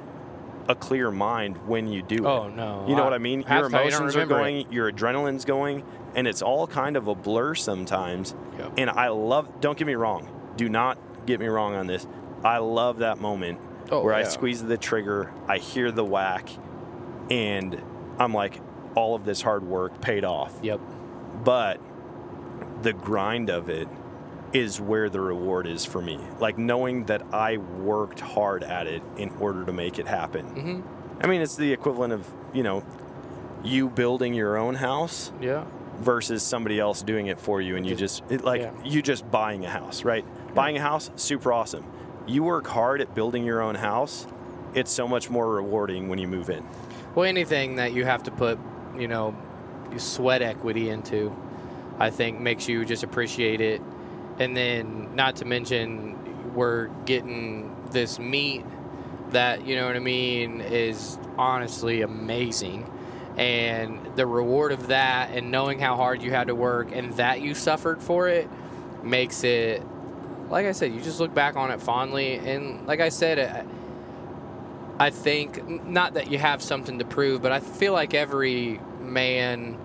[0.69, 2.47] a clear mind when you do Oh it.
[2.47, 2.85] Oh no.
[2.89, 3.41] You know what I mean?
[3.41, 4.63] Your Half the time you don't emotions are remember it.
[4.65, 5.85] going, your adrenaline's going,
[6.15, 8.35] and it's all kind of a blur sometimes.
[8.59, 8.73] Yep.
[8.79, 12.07] And I love, don't get me wrong, do not get me wrong on this.
[12.45, 13.59] I love that moment
[13.91, 16.49] Oh, where I squeeze the trigger, I hear the whack,
[17.31, 17.81] and
[18.19, 18.61] I'm like,
[18.95, 20.55] all of this hard work paid off.
[20.63, 20.81] Yep.
[21.45, 21.81] But
[22.83, 23.89] the grind of it
[24.53, 26.19] is where the reward is for me.
[26.39, 30.45] Like knowing that I worked hard at it in order to make it happen.
[30.47, 30.81] hmm
[31.23, 32.85] I mean, it's the equivalent of, you know,
[33.63, 35.65] you building your own house Yeah.
[36.01, 38.71] versus somebody else doing it for you and you just it, like Yeah.
[38.85, 40.25] you just buying a house, right?
[40.55, 41.85] Buying a house, super awesome.
[42.27, 44.27] You work hard at building your own house,
[44.75, 46.65] it's so much more rewarding when you move in.
[47.15, 48.59] Well, anything that you have to put,
[48.99, 49.35] you know,
[49.97, 51.35] sweat equity into,
[52.01, 53.81] I think makes you just appreciate it.
[54.39, 58.65] And then, not to mention, we're getting this meat
[59.31, 62.91] that, you know what I mean, is honestly amazing.
[63.37, 67.41] And the reward of that and knowing how hard you had to work and that
[67.41, 68.49] you suffered for it
[69.03, 69.83] makes it,
[70.51, 72.35] like I said, you just look back on it fondly.
[72.35, 73.39] And like I said,
[74.99, 79.77] I- think not that you have something to prove, but I feel like every man,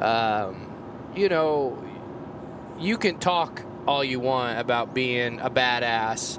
[0.00, 0.72] um,
[1.14, 1.82] you know,
[2.78, 6.38] you can talk all you want about being a badass.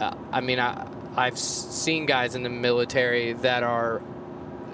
[0.00, 0.86] Uh, I mean, I
[1.16, 4.02] I've seen guys in the military that are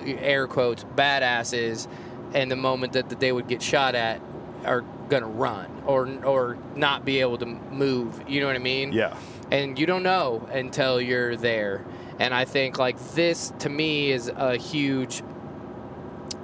[0.05, 1.87] air quotes badasses,
[2.33, 4.20] and the moment that, that they would get shot at,
[4.64, 8.22] are gonna run or or not be able to move.
[8.27, 8.93] You know what I mean?
[8.93, 9.14] Yeah.
[9.51, 11.85] and you don't know until you're there.
[12.18, 15.22] And I think like this to me is a huge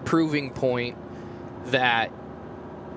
[0.04, 0.96] proving point
[1.66, 2.12] that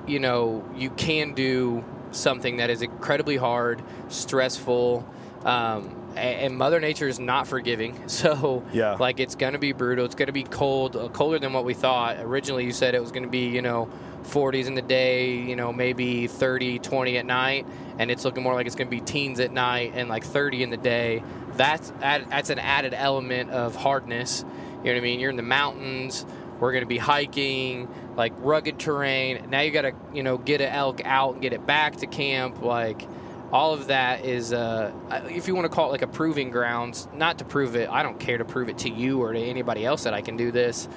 [0.08, 1.84] you know you can do
[2.14, 5.06] something that is incredibly hard, stressful,
[5.46, 8.00] um, and Mother Nature is not forgiving.
[8.08, 8.96] So Yeah.
[9.00, 10.06] like it's gonna be brutal.
[10.06, 12.18] It's gonna be cold, uh, colder than what we thought.
[12.20, 13.90] Originally, you said it was gonna be you know
[14.24, 17.66] 40s in the day, you know maybe 30, 20 at night,
[18.00, 20.70] and it's looking more like it's gonna be teens at night and like 30 in
[20.70, 21.24] the day.
[21.58, 24.46] That's that's an added element of hardness.
[24.84, 25.20] You know what I mean?
[25.20, 26.26] You're in the mountains.
[26.64, 29.50] We're gonna be hiking, like rugged terrain.
[29.50, 32.62] Now you gotta you know get an elk out and get it back to camp,
[32.62, 33.06] like
[33.52, 34.94] all of that is uh,
[35.30, 38.02] if you want to call it like a proving grounds not to prove it i
[38.02, 40.52] don't care to prove it to you or to anybody else that i can do
[40.52, 40.90] this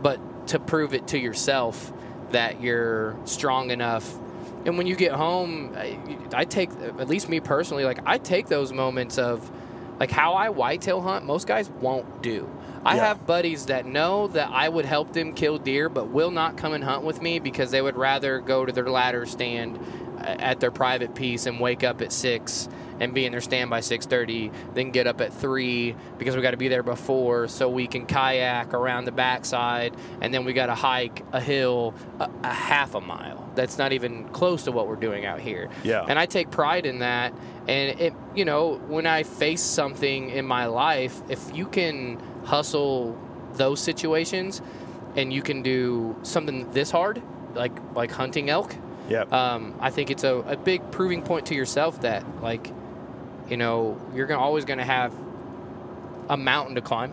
[0.00, 1.92] but to prove it to yourself
[2.30, 4.16] that you're strong enough
[4.64, 5.98] and when you get home I,
[6.32, 9.50] I take at least me personally like i take those moments of
[10.00, 12.48] like how i whitetail hunt most guys won't do
[12.84, 13.06] i Yeah.
[13.08, 16.72] have buddies that know that i would help them kill deer but will not come
[16.72, 19.78] and hunt with me because they would rather go to their ladder stand
[20.18, 22.68] uh, at their private piece and wake up at six
[23.00, 26.52] and be in their stand by 6.30 then get up at 3 because we got
[26.52, 30.66] to be there before so we can kayak around the backside and then we got
[30.66, 34.86] to hike a hill a, a half a mile that's not even close to what
[34.88, 36.04] we're doing out here Yeah.
[36.08, 37.32] and i take pride in that
[37.68, 43.16] and it you know when i face something in my life if you can hustle
[43.54, 44.60] those situations
[45.16, 47.22] and you can do something this hard
[47.54, 48.74] like like hunting elk
[49.08, 49.22] Yeah.
[49.30, 52.70] um, I think it's a, a big proving point to yourself that like,
[53.50, 55.12] you know, you're gonna, always going to have
[56.28, 57.12] a mountain to climb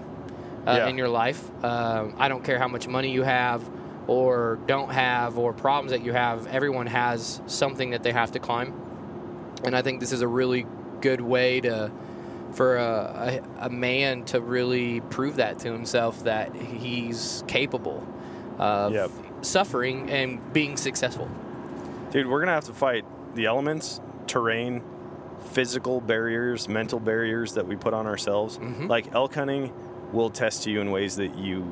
[0.65, 0.87] uh, Yeah.
[0.87, 1.41] in your life.
[1.63, 3.61] Um, I don't care how much money you have
[4.11, 6.45] or don't have or problems that you have.
[6.47, 8.73] Everyone has something that they have to climb,
[9.63, 10.65] and I think this is a really
[10.99, 11.89] good way to
[12.51, 18.05] for a, a, a man to really prove that to himself that he's capable
[18.59, 19.09] of Yep.
[19.41, 21.29] suffering and being successful.
[22.11, 23.05] Dude, we're gonna have to fight
[23.35, 24.81] the elements, terrain,
[25.53, 28.57] physical barriers, mental barriers that we put on ourselves.
[28.57, 28.89] Mhm.
[28.89, 29.71] Like elk hunting
[30.11, 31.63] will test you in ways that you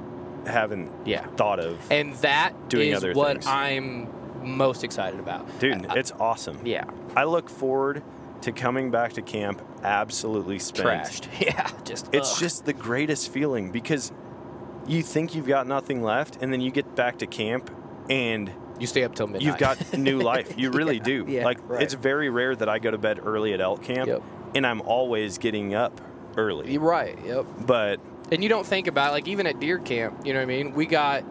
[0.49, 1.25] haven't Yeah.
[1.37, 1.77] thought of.
[1.91, 3.47] And that Doing is other what things.
[3.47, 4.07] I'm
[4.43, 5.59] most excited about.
[5.59, 6.59] Dude, I- it's awesome.
[6.65, 6.85] yeah,
[7.15, 8.03] I look forward
[8.41, 10.87] to coming back to camp absolutely spent.
[10.87, 11.27] trashed.
[11.39, 12.39] Yeah, just It's ugh.
[12.39, 14.11] just the greatest feeling because
[14.87, 17.69] you think you've got nothing left, and then you get back to camp
[18.09, 19.43] and you stay up till midnight.
[19.43, 20.57] you've got new life.
[20.57, 21.25] You really Yeah, do.
[21.27, 21.83] yeah, like right.
[21.83, 24.21] it's very rare that I go to bed early at elk camp, Yep.
[24.55, 25.99] and I'm always getting up
[26.37, 26.71] early.
[26.71, 27.17] You're right.
[27.25, 27.45] Yep.
[27.67, 27.99] But
[28.31, 30.25] And you don't think about it, like even at deer camp.
[30.25, 30.73] You know what I mean?
[30.73, 31.23] We got.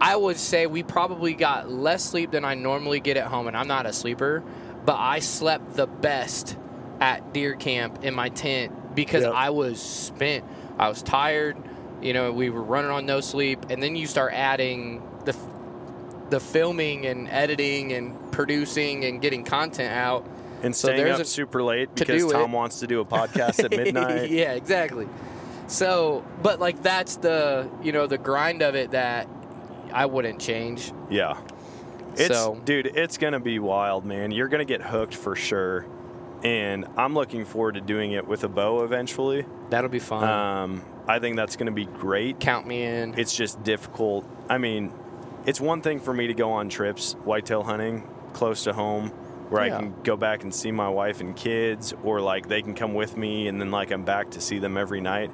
[0.00, 3.56] I would say we probably got less sleep than I normally get at home, and
[3.56, 4.42] I'm not a sleeper,
[4.84, 6.56] but I slept the best
[7.00, 9.32] at deer camp in my tent because Yep.
[9.32, 10.44] I was spent.
[10.78, 11.56] I was tired.
[12.00, 15.36] You know, we were running on no sleep, and then you start adding the
[16.30, 20.26] the filming and editing and producing and getting content out.
[20.62, 22.56] and So staying there's up super late because Tom it.
[22.56, 24.30] wants to do a podcast at midnight.
[24.30, 25.06] yeah, exactly.
[25.66, 29.28] So, but like that's the you know the grind of it that
[29.92, 30.92] I wouldn't change.
[31.10, 31.36] Yeah.
[32.16, 34.30] It's So- dude, it's gonna be wild, man.
[34.32, 35.86] You're gonna get hooked for sure.
[36.44, 39.44] And I'm looking forward to doing it with a bow eventually.
[39.70, 40.24] That'll be fun.
[40.28, 42.40] Um, I think that's gonna be great.
[42.40, 43.14] Count me in.
[43.16, 44.24] It's just difficult.
[44.50, 44.92] I mean,
[45.46, 48.02] it's one thing for me to go on trips, whitetail hunting,
[48.32, 49.10] close to home,
[49.50, 49.76] where Yeah.
[49.76, 52.92] I can go back and see my wife and kids, or like they can come
[52.94, 55.30] with me and then like I'm back to see them every night.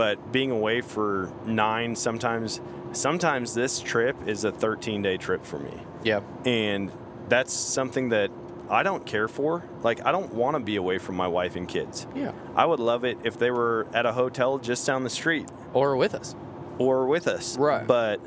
[0.00, 2.58] But being away for nine, sometimes,
[2.92, 5.74] sometimes this trip is a 13 day trip for me.
[6.02, 6.20] Yeah.
[6.46, 6.90] And
[7.28, 8.30] that's something that
[8.70, 9.62] I don't care for.
[9.82, 12.06] Like, I don't want to be away from my wife and kids.
[12.14, 12.32] Yeah.
[12.56, 15.94] I would love it if they were at a hotel just down the street Or
[15.96, 16.34] with us.
[16.78, 17.58] or with us.
[17.58, 17.86] Right.
[17.86, 18.20] But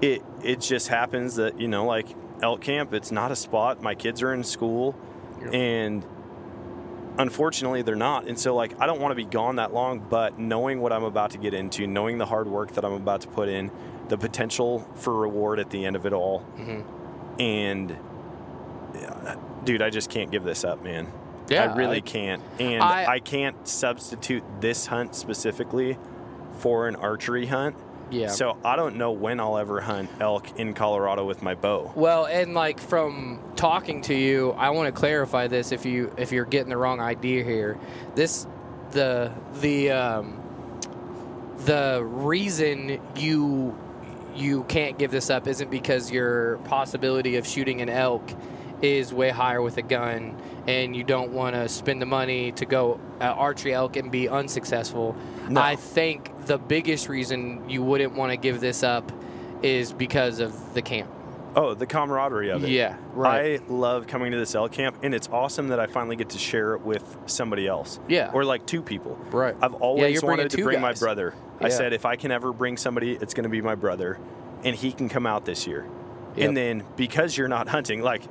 [0.00, 2.06] it it just happens that, you know, like
[2.42, 3.82] elk camp, it's not a spot.
[3.82, 4.94] My kids are in school
[5.42, 5.50] Yeah.
[5.50, 6.06] and
[7.18, 8.26] unfortunately they're not.
[8.26, 11.04] And so like I don't want to be gone that long, but knowing what I'm
[11.04, 13.70] about to get into, knowing the hard work that I'm about to put in,
[14.08, 16.80] the potential for reward at the end of it all, hmm
[17.40, 17.96] and
[18.96, 19.34] uh,
[19.64, 21.12] dude, I just can't give this up, man.
[21.48, 21.72] Yeah.
[21.72, 22.42] I really I- can't.
[22.60, 25.98] And I- I, can't substitute this hunt specifically
[26.58, 27.76] for an archery hunt.
[28.10, 28.28] Yeah.
[28.28, 31.92] So I don't know when I'll ever hunt elk in Colorado with my bow.
[31.94, 36.32] Well, and like from talking to you, I want to clarify this if you if
[36.32, 37.78] you're getting the wrong idea here.
[38.14, 38.46] This
[38.90, 40.40] the the um,
[41.64, 43.76] the reason you
[44.34, 48.28] you can't give this up isn't because your possibility of shooting an elk
[48.82, 52.66] is way higher with a gun and you don't want to spend the money to
[52.66, 55.16] go uh, archery elk and be unsuccessful.
[55.48, 55.60] No.
[55.60, 59.12] I think the biggest reason you wouldn't want to give this up
[59.62, 61.10] is because of the camp.
[61.56, 62.70] Oh, the camaraderie of it.
[62.70, 63.60] Yeah, right.
[63.60, 66.38] I love coming to this elk camp, and it's awesome that I finally get to
[66.38, 68.00] share it with somebody else.
[68.08, 68.32] Yeah.
[68.34, 69.16] Or like two people.
[69.30, 69.54] Right.
[69.62, 71.00] I've always you're wanted to bring my guys.
[71.00, 71.34] brother.
[71.60, 74.18] I said if I can ever bring somebody, it's going to be my brother,
[74.64, 75.86] and he can come out this year.
[76.36, 76.48] Yep.
[76.48, 78.22] And then because you're not hunting, like,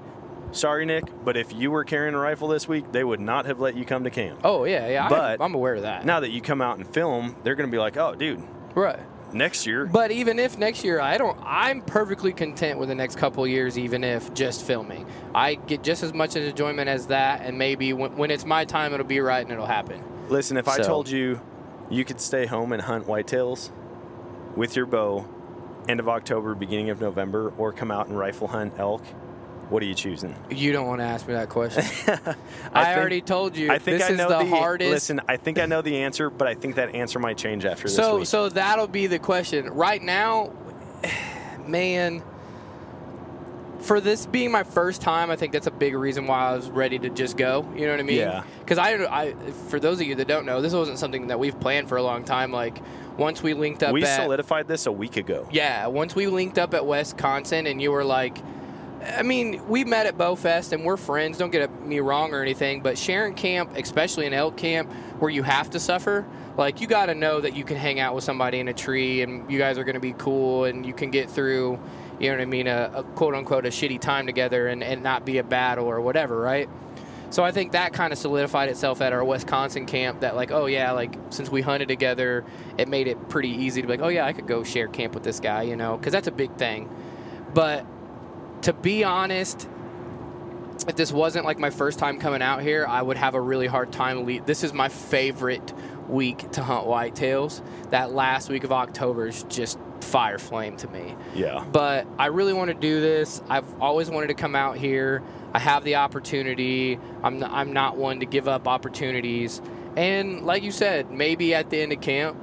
[0.53, 3.59] sorry Nick, but if you were carrying a rifle this week, they would not have
[3.59, 4.39] let you come to camp.
[4.43, 5.09] Oh yeah, yeah.
[5.09, 6.05] But- I, I'm aware of that.
[6.05, 8.41] Now that you come out and film, they're going to be like, oh, dude,
[8.75, 8.99] right.
[9.33, 9.85] next year.
[9.85, 11.37] But even if next year, I don't.
[11.43, 15.05] I'm perfectly content with the next couple of years, even if just filming.
[15.35, 18.93] I get just as much enjoyment as that, and maybe when, when it's my time,
[18.93, 20.03] it'll be right and it'll happen.
[20.29, 21.41] Listen, if I told you
[21.89, 23.71] you could stay home and hunt whitetails
[24.55, 25.27] with your bow
[25.87, 29.03] end of October, beginning of November, or come out and rifle hunt elk,
[29.69, 30.35] what are you choosing?
[30.49, 31.83] You don't want to ask me that question.
[32.07, 32.35] I
[32.73, 33.71] I, think- already told you.
[33.71, 34.91] I think this I is know the, hardest.
[34.91, 37.83] Listen, I think I know the answer, but I think that answer might change after
[37.83, 38.27] this so week.
[38.27, 39.69] so that'll be the question.
[39.71, 40.51] Right now,
[41.67, 42.23] man,
[43.79, 46.69] for this being my first time, I think that's a big reason why I was
[46.69, 47.67] ready to just go.
[47.75, 48.17] You know what I mean?
[48.17, 48.43] Yeah.
[48.59, 49.33] Because I, I,
[49.69, 52.03] for those of you that don't know, this wasn't something that we've planned for a
[52.03, 52.51] long time.
[52.51, 52.77] Like
[53.17, 55.47] once we linked up we at, solidified this a week ago.
[55.51, 58.37] yeah, once we linked up at Wisconsin, and you were like.
[59.03, 61.37] I mean, we met at Bowfest and we're friends.
[61.37, 65.43] Don't get me wrong or anything, but sharing camp, especially an elk camp where you
[65.43, 66.25] have to suffer,
[66.57, 69.21] like you got to know that you can hang out with somebody in a tree
[69.21, 71.79] and you guys are going to be cool and you can get through,
[72.19, 75.03] you know what I mean, a, a quote unquote a shitty time together and, and
[75.03, 76.69] not be a battle or whatever, right?
[77.29, 80.67] So I think that kind of solidified itself at our Wisconsin camp that like, oh
[80.67, 82.45] yeah, like since we hunted together,
[82.77, 85.15] it made it pretty easy to be like, oh yeah, I could go share camp
[85.15, 86.87] with this guy, you know, because that's a big thing.
[87.55, 87.87] But
[88.63, 89.69] to be honest,
[90.87, 93.67] if this wasn't like my first time coming out here, I would have a really
[93.67, 94.25] hard time.
[94.25, 95.73] Le- this is my favorite
[96.07, 97.61] week to hunt whitetails.
[97.91, 101.15] That last week of October is just fire flame to me.
[101.33, 101.63] Yeah.
[101.71, 103.41] But I really want to do this.
[103.49, 105.23] I've always wanted to come out here.
[105.53, 106.99] I have the opportunity.
[107.21, 109.61] I'm not, I'm not one to give up opportunities.
[109.95, 112.37] And like you said, maybe at the end of camp,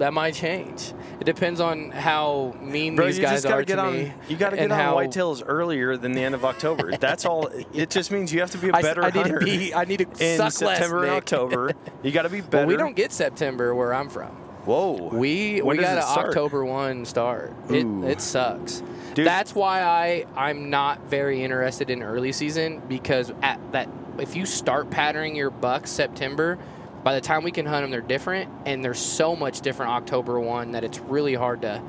[0.00, 0.92] that might change.
[1.20, 3.92] It depends on how mean Bro, these guys are get to on.
[3.92, 4.12] me.
[4.28, 6.96] You gotta get and on how- whitetails earlier than the end of October.
[7.00, 7.46] That's all.
[7.74, 9.74] It just means you have to be a better I need hunter to be.
[9.74, 11.16] I need to in suck September less, and.
[11.16, 11.72] October.
[12.02, 12.58] You got to be better.
[12.58, 14.30] Well, we don't get September where I'm from.
[14.64, 15.08] Whoa.
[15.12, 16.02] We When we got an?
[16.26, 17.52] October one start.
[17.68, 18.82] It it sucks.
[19.14, 19.26] Dude.
[19.26, 23.88] That's why I I'm not very interested in early season because at that
[24.18, 26.58] if you start patterning your bucks September,
[27.02, 30.38] by the time we can hunt them, they're different, and they're so much different October
[30.38, 31.82] one that it's really hard to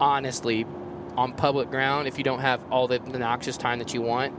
[0.00, 0.66] honestly
[1.16, 4.34] on public ground if you don't have all the noxious time that you want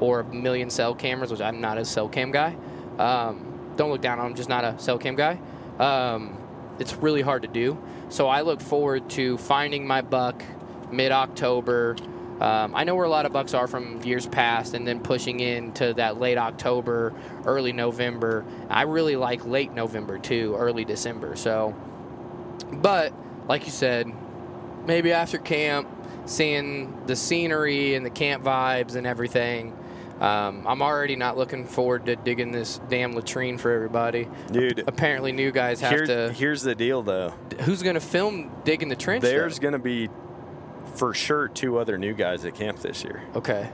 [0.00, 2.56] or a million cell cameras, which I'm not a cell cam guy.
[2.98, 5.38] Um, don't look down on them, just not a cell cam guy.
[5.78, 6.36] Um,
[6.78, 7.78] it's really hard to do.
[8.08, 10.42] So I look forward to finding my buck
[10.90, 11.96] mid October.
[12.40, 15.40] Um, I know where a lot of bucks are from years past, and then pushing
[15.40, 17.12] into that late October,
[17.44, 18.44] early November.
[18.70, 21.36] I really like late November too, early December.
[21.36, 21.74] So,
[22.72, 23.12] but
[23.46, 24.10] like you said,
[24.86, 25.88] maybe after camp,
[26.24, 29.76] seeing the scenery and the camp vibes and everything.
[30.20, 34.28] Um, I'm already not looking forward to digging this damn latrine for everybody.
[34.52, 36.32] Dude, Apparently, new guys have here- to.
[36.34, 37.32] here's the deal, though.
[37.60, 39.22] Who's going to film digging the trench?
[39.22, 40.10] There's going to be,
[40.94, 43.22] for sure, two other new guys at camp this year.
[43.34, 43.70] Okay.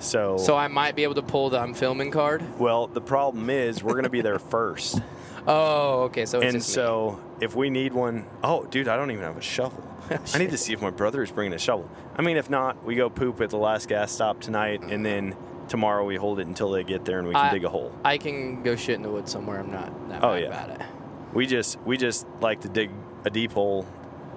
[0.00, 2.42] So, So I might be able to pull the I'm filming card.
[2.58, 5.00] well, the problem is we're going to be there first.
[5.46, 6.26] Oh, okay.
[6.26, 9.42] So it's and so if we need one, oh, dude, I don't even have a
[9.42, 9.82] shovel.
[10.34, 11.88] I need to see if my brother is bringing a shovel.
[12.16, 15.02] I mean, if not, we go poop at the last gas stop tonight, and mm-hmm.
[15.02, 15.36] then
[15.68, 17.92] tomorrow we hold it until they get there and we can I- dig a hole.
[18.04, 19.60] I can go shit in the woods somewhere.
[19.60, 20.48] I'm not that Oh, bad yeah.
[20.48, 20.86] about it.
[21.32, 22.90] We just we just like to dig
[23.24, 23.86] a deep hole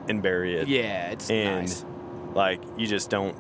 [0.09, 0.68] and bury it.
[0.68, 1.86] Yeah, it's and nice.
[2.38, 3.36] Like you just don't.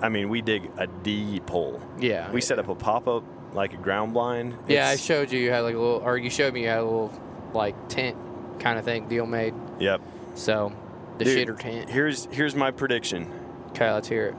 [0.00, 1.80] I mean, we dig a deep hole.
[2.00, 2.32] Yeah.
[2.32, 3.22] We set up a pop up
[3.52, 4.56] like a ground blind.
[4.66, 5.38] Yeah, I showed you.
[5.38, 7.12] You had like a little, or you showed me you had a little
[7.52, 8.16] like tent
[8.58, 9.54] kind of thing deal made.
[9.78, 10.00] Yep.
[10.34, 10.72] So
[11.18, 11.90] the Dude, shitter tent.
[11.90, 13.30] Here's here's my prediction.
[13.68, 14.34] Okay, let's hear it.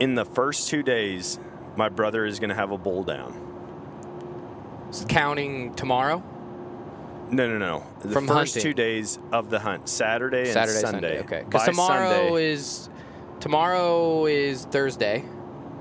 [0.00, 1.38] In the first two days,
[1.76, 3.42] my brother is going to have a bull down.
[5.08, 6.22] Counting tomorrow,
[7.30, 7.84] No, no, no.
[8.00, 8.62] The From first hunting.
[8.62, 11.20] two days of the hunt, Saturday and Saturday, Sunday.
[11.20, 12.88] Okay, because tomorrow Sunday, is
[13.40, 15.24] tomorrow is Thursday,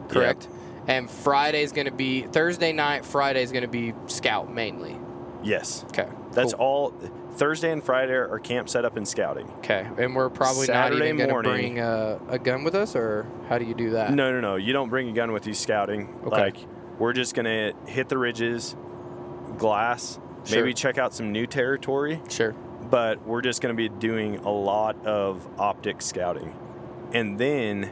[0.10, 0.48] correct?
[0.88, 3.06] And Friday's going to be Thursday night.
[3.06, 4.96] Friday's going to be scout mainly.
[5.44, 6.62] yes, Okay, that's cool.
[6.64, 6.94] all.
[7.34, 9.50] Thursday and Friday are camp setup and scouting.
[9.58, 12.96] Okay, and we're probably Saturday not even going to bring a, a gun with us,
[12.96, 14.14] or how do you do that?
[14.14, 14.56] No, no, no.
[14.56, 16.18] You don't bring a gun with you scouting.
[16.26, 16.30] Okay.
[16.30, 16.58] Like
[16.98, 18.76] we're just gonna hit the ridges,
[19.58, 20.60] glass, Sure.
[20.62, 22.22] maybe check out some new territory.
[22.30, 22.52] Sure.
[22.90, 26.56] But we're just gonna be doing a lot of optic scouting,
[27.16, 27.92] and then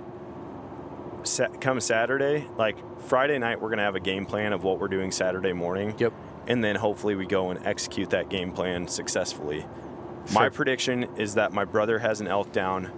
[1.61, 5.11] come Saturday, like Friday night, we're gonna have a game plan of what we're doing
[5.11, 5.95] Saturday morning.
[5.97, 6.13] Yep.
[6.47, 9.61] And then hopefully we go and execute that game plan successfully.
[9.61, 10.33] Sure.
[10.33, 12.91] My prediction is that my brother has an elk down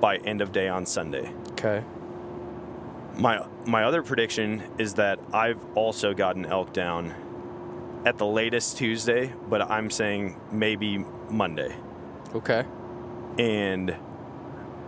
[0.00, 1.30] by end of day on Sunday.
[1.52, 1.84] Okay.
[3.16, 7.14] My my other prediction is that I've also got an elk down
[8.06, 11.76] at the latest Tuesday, but I'm saying maybe Monday.
[12.34, 12.64] Okay.
[13.38, 13.94] And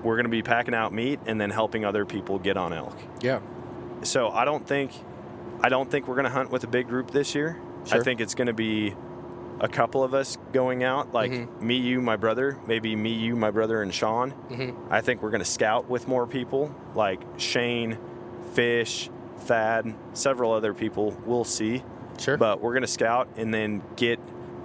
[0.05, 2.97] we're going to be packing out meat and then helping other people get on elk.
[3.21, 3.41] Yeah.
[4.03, 4.93] So I don't think
[5.63, 7.61] I don't think we're going to hunt with a big group this year.
[7.85, 8.01] Sure.
[8.01, 8.95] I think it's going to be
[9.61, 11.61] a couple of us going out, like Mhm.
[11.61, 14.31] me, you, my brother, maybe me, you, my brother, and Sean.
[14.31, 17.99] hmm I think we're going to scout with more people, like Shane,
[18.55, 21.15] Fish, Thad, several other people.
[21.27, 21.83] We'll see.
[22.19, 22.39] Sure.
[22.39, 24.19] But we're going to scout and then get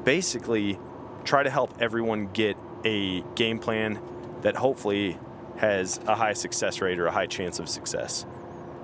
[0.06, 0.80] basically
[1.26, 2.56] try to help everyone get
[2.86, 4.00] a game plan
[4.46, 5.18] that hopefully
[5.58, 8.28] has a high success rate or a high chance of success.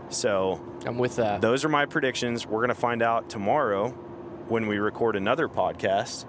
[0.09, 1.39] So, I'm with that.
[1.39, 2.47] those are my predictions.
[2.47, 3.89] We're going to find out tomorrow
[4.47, 6.25] when we record another podcast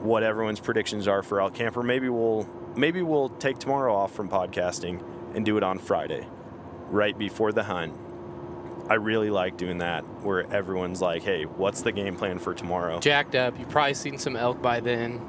[0.00, 1.82] what everyone's predictions are for Elk Camper.
[1.82, 5.02] Maybe we'll maybe we'll take tomorrow off from podcasting
[5.34, 6.26] and do it on Friday,
[6.88, 7.92] right before the hunt.
[8.88, 13.00] I really like doing that where everyone's like, "Hey, what's the game plan for tomorrow?"
[13.00, 13.58] Jacked up.
[13.58, 15.20] You've probably seen some elk by then.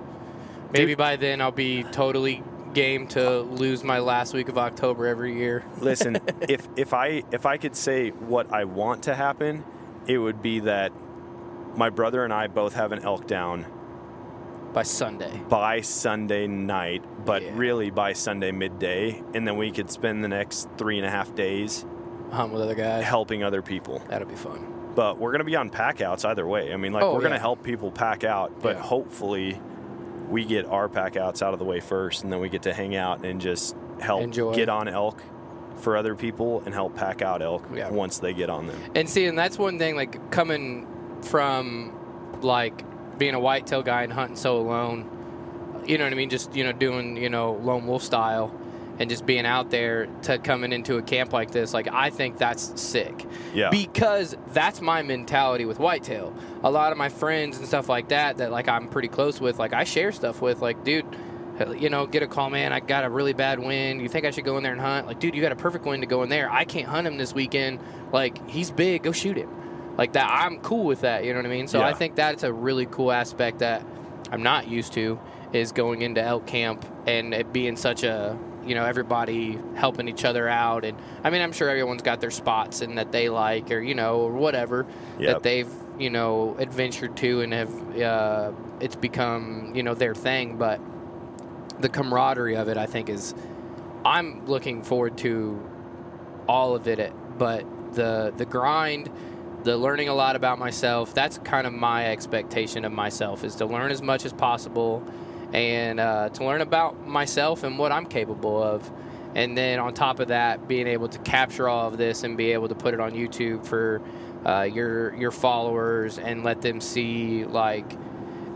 [0.72, 0.98] Maybe Dude.
[0.98, 2.42] by then I'll be totally
[2.78, 5.64] game to lose my last week of October every year.
[5.82, 9.64] Listen, if if I if I could say what I want to happen,
[10.06, 10.92] it would be that
[11.76, 13.66] my brother and I both have an elk down
[14.74, 15.42] By Sunday.
[15.50, 17.52] by Sunday night, but Yeah.
[17.56, 21.34] really by Sunday midday, and then we could spend the next three and a half
[21.36, 21.84] days
[22.32, 23.04] Hunt with other guys.
[23.04, 24.02] helping other people.
[24.10, 24.74] That'll be fun.
[24.96, 26.74] But we're gonna be on pack outs either way.
[26.74, 28.82] I mean, like Oh, we're gonna help people pack out, but Yeah.
[28.84, 29.60] hopefully
[30.30, 32.74] we get our pack outs out of the way first, and then we get to
[32.74, 34.54] hang out and just help Enjoy.
[34.54, 35.22] get on elk
[35.78, 37.90] for other people and help pack out elk Yeah.
[37.90, 38.80] once they get on them.
[38.96, 40.88] And see, and that's one thing, like coming
[41.22, 41.94] from
[42.42, 42.84] like
[43.18, 45.10] being a whitetail guy and hunting so alone,
[45.86, 46.30] you know what I mean?
[46.30, 48.52] Just, you know, doing, you know, lone wolf style
[49.00, 52.38] and just being out there to coming into a camp like this, like I think
[52.38, 53.26] that's sick.
[53.54, 53.70] Yeah.
[53.70, 56.34] Because that's my mentality with whitetail.
[56.64, 59.60] A lot of my friends and stuff like that, that like I'm pretty close with,
[59.60, 61.06] like I share stuff with, like, dude,
[61.78, 62.72] you know, get a call, man.
[62.72, 64.02] I got a really bad wind.
[64.02, 65.08] You think I should go in there and hunt?
[65.08, 66.52] Like, dude, you got a perfect wind to go in there.
[66.52, 67.80] I can't hunt him this weekend.
[68.12, 69.04] Like, he's big.
[69.04, 69.50] Go shoot him.
[69.98, 70.30] Like that.
[70.32, 71.24] I'm cool with that.
[71.26, 71.68] You know what I mean?
[71.68, 71.94] So I Yeah.
[71.96, 73.84] think that's a really cool aspect that
[74.32, 75.20] I'm not used to
[75.54, 78.38] is going into elk camp and it being such a
[78.68, 80.86] you know everybody helping each other out.
[80.86, 83.96] And I mean I'm sure everyone's got their spots and that they like or you
[83.96, 84.86] know or whatever
[85.20, 85.34] Yep.
[85.34, 90.58] that they've you know adventured to and have uh, it's become you know their thing.
[90.58, 90.80] But
[91.80, 93.34] the camaraderie of it I think is
[94.06, 95.62] I'm looking forward to
[96.48, 97.14] all of it.
[97.38, 99.10] But the the grind
[99.64, 103.66] the learning a lot about myself that's kind of my expectation of myself is to
[103.66, 105.04] learn as much as possible
[105.54, 108.90] and uh, to learn about myself and what i'm capable of.
[109.36, 112.54] And then on top of that being able to capture all of this and be
[112.54, 114.02] able to put it on youtube for
[114.46, 117.96] uh, your your followers and let them see like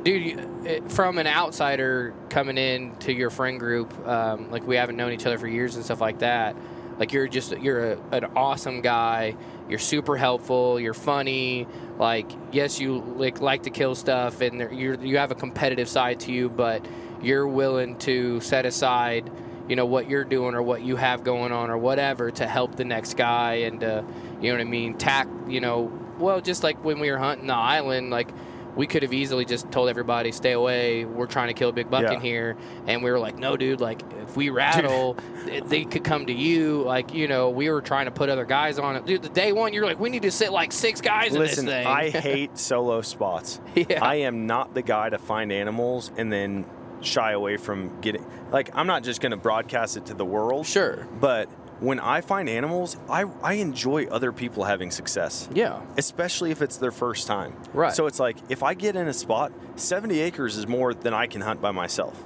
[0.03, 0.47] dude
[0.91, 5.25] from an outsider coming in to your friend group um, like we haven't known each
[5.25, 6.55] other for years and stuff like that
[7.01, 9.35] Like you're just you're a, an awesome guy.
[9.67, 10.79] You're super helpful.
[10.79, 11.65] You're funny.
[11.97, 15.89] Like yes, you like like to kill stuff, and there- you you have a competitive
[15.89, 16.85] side to you, but
[17.19, 19.31] you're willing to set aside,
[19.67, 22.75] you know, what you're doing or what you have going on or whatever to help
[22.75, 24.03] the next guy and uh,
[24.39, 24.93] you know what I mean.
[24.95, 28.29] Tack, you know, well, just like when we were hunting the island, like
[28.75, 31.05] we could have easily just told everybody stay away.
[31.05, 32.13] We're trying to kill a big buck Yeah.
[32.13, 32.55] in here,
[32.87, 33.81] and we were like, no, dude.
[33.81, 35.17] Like if we rattle,
[35.65, 36.81] they could come to you.
[36.83, 39.05] Like you know, we were trying to put other guys on it.
[39.05, 41.65] Dude, the day one, you're like, we need to sit like six guys Listen, in
[41.65, 41.87] this thing.
[41.87, 43.59] I hate solo spots.
[43.75, 44.03] Yeah.
[44.03, 46.65] I am not the guy to find animals and then
[47.01, 48.25] shy away from getting.
[48.51, 50.65] Like, I'm not just going to broadcast it to the world.
[50.67, 51.07] sure.
[51.19, 51.49] But
[51.81, 55.81] when I find animals, I, I enjoy other people having success, Yeah.
[55.97, 57.53] especially if it's their first time.
[57.73, 57.91] Right.
[57.93, 61.27] So it's like, if I get in a spot, 70 acres is more than I
[61.27, 62.23] can hunt by myself.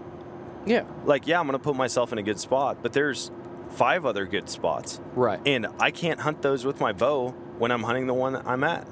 [0.67, 0.83] Yeah.
[1.05, 3.31] Like, yeah, I'm going to put myself in a good spot, but there's
[3.69, 4.99] five other good spots.
[5.15, 5.39] Right.
[5.45, 8.63] And I can't hunt those with my bow when I'm hunting the one that I'm
[8.63, 8.87] at.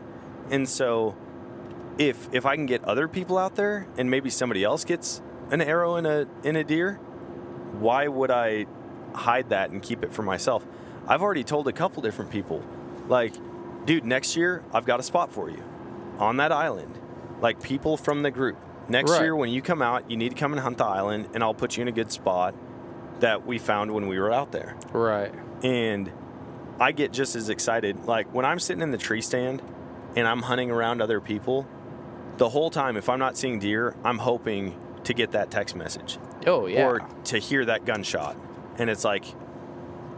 [0.49, 1.16] And so
[1.97, 5.61] if if I can get other people out there and maybe somebody else gets an
[5.61, 6.95] arrow in a in a deer,
[7.80, 8.66] why would I
[9.14, 10.66] hide that and keep it for myself?
[11.07, 12.64] I've already told a couple different people,
[13.07, 13.34] like,
[13.86, 15.64] dude, next year I've got a spot for you
[16.20, 16.97] on that island.
[17.41, 18.57] Like people from the group.
[18.88, 19.22] Next Right.
[19.24, 21.53] year when you come out, you need to come and hunt the island and I'll
[21.53, 22.53] put you in a good spot
[23.20, 25.34] that we found when we were out there Right.
[25.64, 26.11] and
[26.80, 28.05] I get just as excited.
[28.05, 29.61] Like when I'm sitting in the tree stand
[30.16, 31.66] and I'm hunting around other people,
[32.38, 36.18] the whole time, if I'm not seeing deer, I'm hoping to get that text message
[36.47, 36.86] Oh yeah.
[36.88, 38.36] or to hear that gunshot.
[38.78, 39.26] And it's like,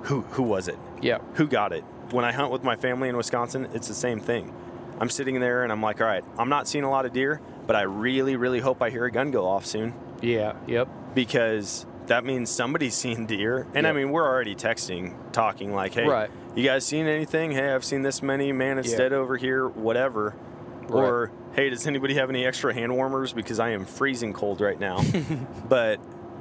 [0.03, 0.77] who who was it?
[1.01, 1.19] yeah.
[1.35, 1.83] Who got it?
[2.11, 4.53] When I hunt with my family in Wisconsin, it's the same thing.
[4.99, 7.41] I'm sitting there and I'm like, all right, I'm not seeing a lot of deer,
[7.67, 10.53] but I really, really hope I hear a gun go off soon Yeah.
[10.67, 10.87] Yep.
[11.15, 13.67] because that means somebody's seen deer.
[13.73, 16.29] And I mean, we're already texting, talking like, hey, Right.
[16.55, 17.51] you guys seen anything?
[17.51, 18.51] Hey, I've seen this many.
[18.53, 18.97] Man, it's Yeah.
[18.99, 20.35] dead over here, whatever.
[20.83, 20.91] Right.
[21.03, 23.33] Or, hey, does anybody have any extra hand warmers?
[23.33, 25.01] Because I am freezing cold right now.
[25.67, 25.99] but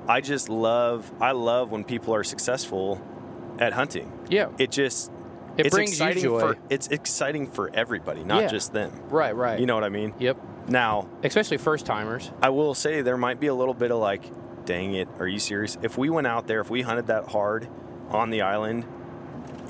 [0.09, 3.00] I just love, I love when people are successful
[3.59, 4.11] at hunting.
[4.28, 4.48] Yeah.
[4.59, 5.11] It just,
[5.57, 6.40] It it's brings you exciting joy.
[6.40, 8.48] for it's exciting for everybody, not Yeah.
[8.48, 8.92] just them.
[9.09, 9.34] right.
[9.34, 9.59] Right.
[9.59, 10.12] You know what I mean?
[10.18, 10.36] Yep.
[10.68, 12.30] Now, Especially first timers.
[12.42, 14.24] I will say there might be a little bit of like,
[14.64, 15.76] dang it, are you serious?
[15.82, 17.68] If we went out there, if we hunted that hard
[18.11, 18.84] on the island,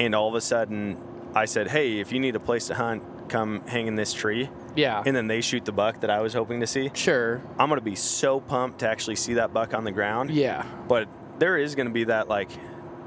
[0.00, 0.96] and all of a sudden
[1.34, 4.48] I said, hey, if you need a place to hunt, come hang in this tree,
[4.76, 5.02] Yeah.
[5.04, 7.40] and then they shoot the buck that I was hoping to see, sure.
[7.58, 10.30] I'm going to be so pumped to actually see that buck on the ground.
[10.30, 10.64] Yeah.
[10.88, 11.08] But
[11.38, 12.50] there is going to be that like,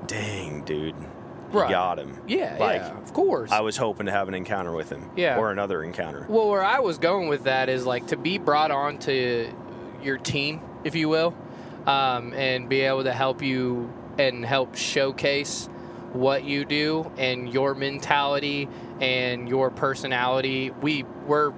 [0.07, 0.95] dang, dude,
[1.51, 1.69] Right.
[1.69, 2.17] got him.
[2.27, 2.57] Yeah.
[2.59, 2.97] Like, yeah.
[3.01, 3.51] Of course.
[3.51, 5.09] I was hoping to have an encounter with him.
[5.15, 5.37] Yeah.
[5.37, 6.25] Or another encounter.
[6.29, 9.49] Well, where I was going with that is like to be brought on to
[10.03, 11.33] your team, if you will,
[11.85, 15.69] um, and be able to help you and help showcase
[16.13, 18.67] what you do and your mentality
[19.01, 20.71] and your personality.
[20.81, 21.53] We we're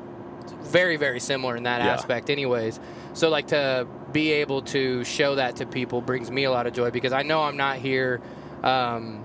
[0.61, 1.93] very very similar in that Yeah.
[1.93, 2.79] aspect, anyways.
[3.13, 6.73] So like to be able to show that to people brings me a lot of
[6.73, 8.21] joy because I know I'm not here.
[8.63, 9.23] Um,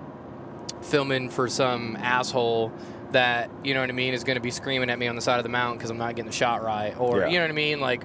[0.82, 2.70] filming for some asshole
[3.12, 5.22] that you know what I mean is going to be screaming at me on the
[5.22, 7.28] side of the mountain because I'm not getting the shot right, or Yeah.
[7.28, 8.02] you know what I mean, like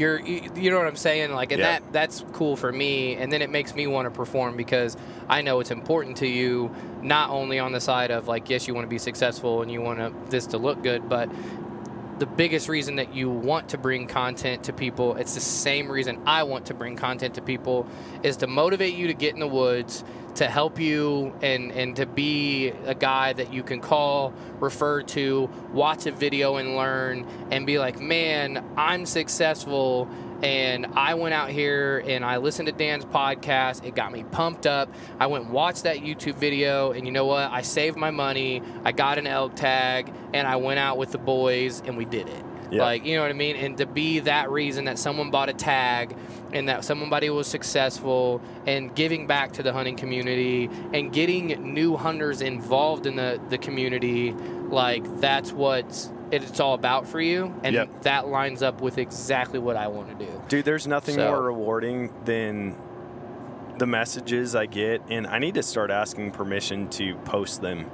[0.00, 1.78] you're you you know what I'm saying, like and Yeah.
[1.80, 4.96] that that's cool for me, and then it makes me want to perform because
[5.28, 8.74] I know it's important to you, not only on the side of like yes you
[8.74, 11.28] want to be successful and you want to, this to look good, but
[12.18, 16.20] the biggest reason that you want to bring content to people, it's the same reason
[16.26, 17.86] I want to bring content to people,
[18.22, 20.04] is to motivate you to get in the woods,
[20.36, 25.50] to help you and, and to be a guy that you can call, refer to,
[25.72, 30.08] watch a video and learn, and be like, man, I'm successful.
[30.42, 33.84] And I went out here and I listened to Dan's podcast.
[33.84, 34.92] It got me pumped up.
[35.18, 37.50] I went and watched that YouTube video, and you know what?
[37.50, 38.62] I saved my money.
[38.84, 42.28] I got an elk tag, and I went out with the boys, and we did
[42.28, 42.44] it.
[42.70, 42.82] Yeah.
[42.82, 43.56] Like, you know what I mean?
[43.56, 46.14] And to be that reason that someone bought a tag
[46.52, 51.96] and that somebody was successful and giving back to the hunting community and getting new
[51.96, 54.32] hunters involved in the, the community,
[54.68, 55.84] like, that's what
[56.32, 57.52] it's all about for you.
[57.64, 58.02] And Yep.
[58.02, 60.30] that lines up with exactly what I want to do.
[60.48, 62.76] Dude, there's nothing So- more rewarding than
[63.78, 67.86] the messages I get, and I need to start asking permission to post them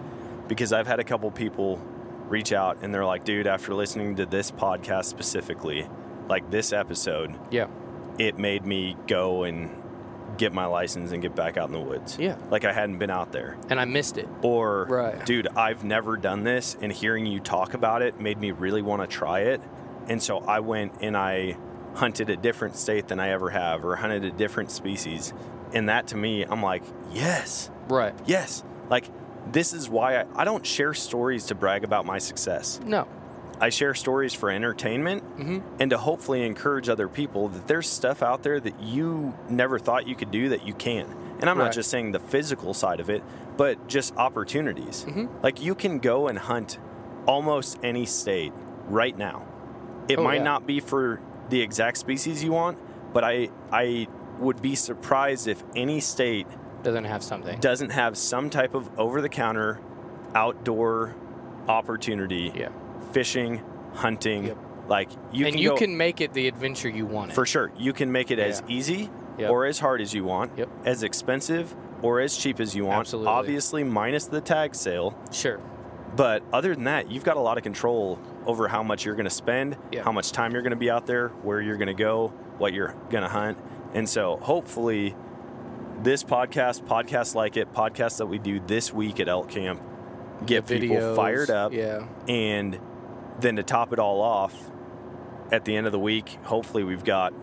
[0.49, 1.81] because I've had a couple people
[2.29, 5.89] reach out and they're like, dude, after listening to this podcast specifically,
[6.29, 7.69] like this episode, Yeah.
[8.19, 9.71] it made me go and
[10.37, 12.19] get my license and get back out in the woods.
[12.19, 12.37] Yeah.
[12.51, 13.57] Like I hadn't been out there.
[13.71, 14.29] And I missed it.
[14.43, 15.25] Or, Right.
[15.25, 19.01] dude, I've never done this, and hearing you talk about it made me really want
[19.03, 19.63] to try it.
[20.09, 21.57] And so I went and I
[21.95, 25.33] hunted a different state than I ever have, or hunted a different species.
[25.73, 26.83] And that to me, I'm like,
[27.13, 28.13] yes, Right.
[28.27, 28.63] yes.
[28.91, 29.09] Like,
[29.53, 32.81] this is why I, I don't share stories to brag about my success.
[32.85, 33.07] No.
[33.61, 35.63] I share stories for entertainment Mhm.
[35.81, 40.07] and to hopefully encourage other people that there's stuff out there that you never thought
[40.07, 41.07] you could do that you can.
[41.41, 41.65] And I'm Right.
[41.67, 43.23] not just saying the physical side of it,
[43.57, 45.07] but just opportunities.
[45.09, 45.29] Mhm.
[45.43, 46.79] Like you can go and hunt
[47.27, 48.53] almost any state
[48.89, 49.43] right now.
[50.09, 50.43] It Oh, might yeah.
[50.43, 52.77] not be for the exact species you want,
[53.15, 54.07] but I I
[54.39, 56.47] would be surprised if any state
[56.87, 57.59] Doesn't have something.
[57.59, 59.81] doesn't have some type of over the counter
[60.37, 61.17] outdoor
[61.67, 62.69] opportunity Yeah.
[63.13, 63.61] fishing,
[63.95, 64.45] hunting.
[64.47, 64.57] Yep.
[64.89, 67.35] Like you and can you go, can make it the adventure you want it.
[67.35, 67.73] for sure.
[67.77, 69.51] You can make it as easy Yep.
[69.51, 70.69] or as hard as you want, Yep.
[70.85, 73.01] as expensive or as cheap as you want.
[73.01, 73.33] Absolutely.
[73.33, 75.19] Obviously, minus the tag sale.
[75.33, 75.59] Sure.
[76.15, 79.25] But other than that, you've got a lot of control over how much you're going
[79.25, 80.05] to spend, Yeah.
[80.05, 82.73] how much time you're going to be out there, where you're going to go, what
[82.73, 83.59] you're going to hunt.
[83.93, 85.17] And so hopefully,
[86.07, 89.83] this podcast, podcasts like it, podcasts that we do this week at Elk Camp,
[90.47, 91.73] get The people fired up.
[91.73, 92.07] Yeah.
[92.29, 92.79] And
[93.41, 94.55] then to top it all off,
[95.51, 97.35] at the end of the week, hopefully we've got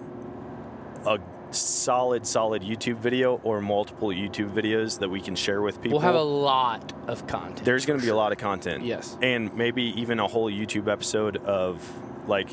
[1.05, 1.19] a
[1.51, 5.99] solid, solid YouTube video or multiple YouTube videos that we can share with people.
[5.99, 7.65] We'll have a lot of content.
[7.65, 8.85] There's going to be a lot of content.
[8.85, 9.17] Yes.
[9.21, 11.85] And maybe even a whole YouTube episode of
[12.29, 12.47] like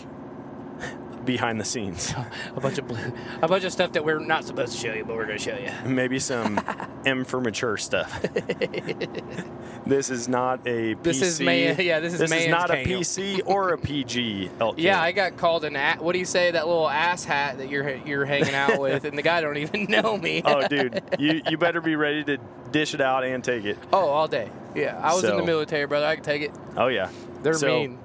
[1.24, 2.12] behind the scenes.
[2.56, 2.98] a bunch of blue,
[3.42, 5.44] a bunch of stuff that we're not supposed to show you, but we're going to
[5.44, 5.70] show you.
[5.88, 6.60] maybe some
[7.06, 8.20] M for mature stuff.
[9.86, 11.02] this is not a PC.
[11.02, 12.84] This is man- yeah, this is This is not a.
[12.84, 14.51] PC or a PG.
[14.60, 15.01] elk Yeah.
[15.01, 17.88] I got called an a- what do you say that little ass hat that you're
[17.97, 20.42] you're hanging out with, and the guy don't even know me.
[20.44, 22.38] oh, dude, you you better be ready to
[22.70, 23.78] dish it out and take it.
[23.92, 24.51] Oh, all day.
[24.74, 26.06] Yeah, I was in the military, brother.
[26.06, 26.52] I can take it.
[26.76, 27.10] Oh yeah,
[27.42, 27.98] They're So, mean.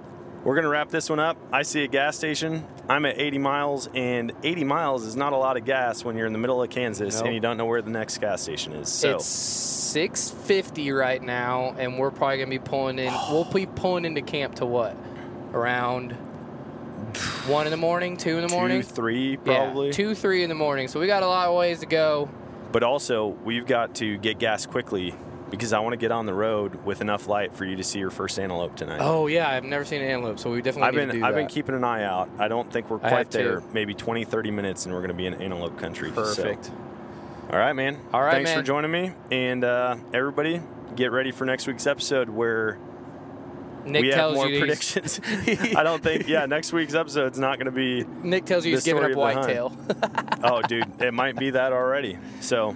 [0.46, 1.38] We're gonna wrap this one up.
[1.52, 2.64] I see a gas station.
[2.88, 6.28] I'm at 80 miles, and 80 miles is not a lot of gas when you're
[6.28, 7.26] in the middle of Kansas Nope.
[7.26, 8.88] and you don't know where the next gas station is.
[8.88, 13.12] So It's 650 right now, and we're probably gonna be pulling in.
[13.32, 14.96] we'll be pulling into camp to what?
[15.52, 16.12] Around
[17.48, 18.82] one in the morning, two in the two, morning.
[18.84, 19.88] three probably.
[19.88, 20.88] Yeah, two, three in the morning.
[20.88, 22.30] So we got a lot of ways to go.
[22.72, 25.16] But also, we've got to get gas quickly
[25.50, 28.00] because I want to get on the road with enough light for you to see
[28.00, 29.00] your first antelope tonight.
[29.02, 31.20] Oh yeah, I've never seen an antelope, so we definitely I've need been to do
[31.22, 31.28] that.
[31.28, 32.30] I've been keeping an eye out.
[32.40, 33.62] I don't think we're quite there.
[33.74, 36.10] Maybe 20, 30 minutes, and we're going to be in antelope country.
[36.10, 36.72] So- Perfect.
[37.52, 38.00] All right, man.
[38.12, 40.62] All right, Thanks for joining me, and uh, everybody,
[40.96, 42.80] get ready for next week's episode where
[43.86, 45.22] Nick we have tells more you predictions.
[45.76, 46.28] I don't think.
[46.28, 48.04] Yeah, next week's episode's not going to be.
[48.24, 49.38] Nick tells you he's giving up of the hunt.
[49.38, 49.78] whitetail.
[50.44, 52.18] Oh, dude, it might be that already.
[52.42, 52.76] So,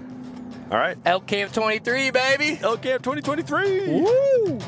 [0.72, 0.98] all right.
[1.06, 2.60] Elk Camp 23, baby.
[2.62, 4.02] Elk Camp 2023.
[4.02, 4.60] Woo!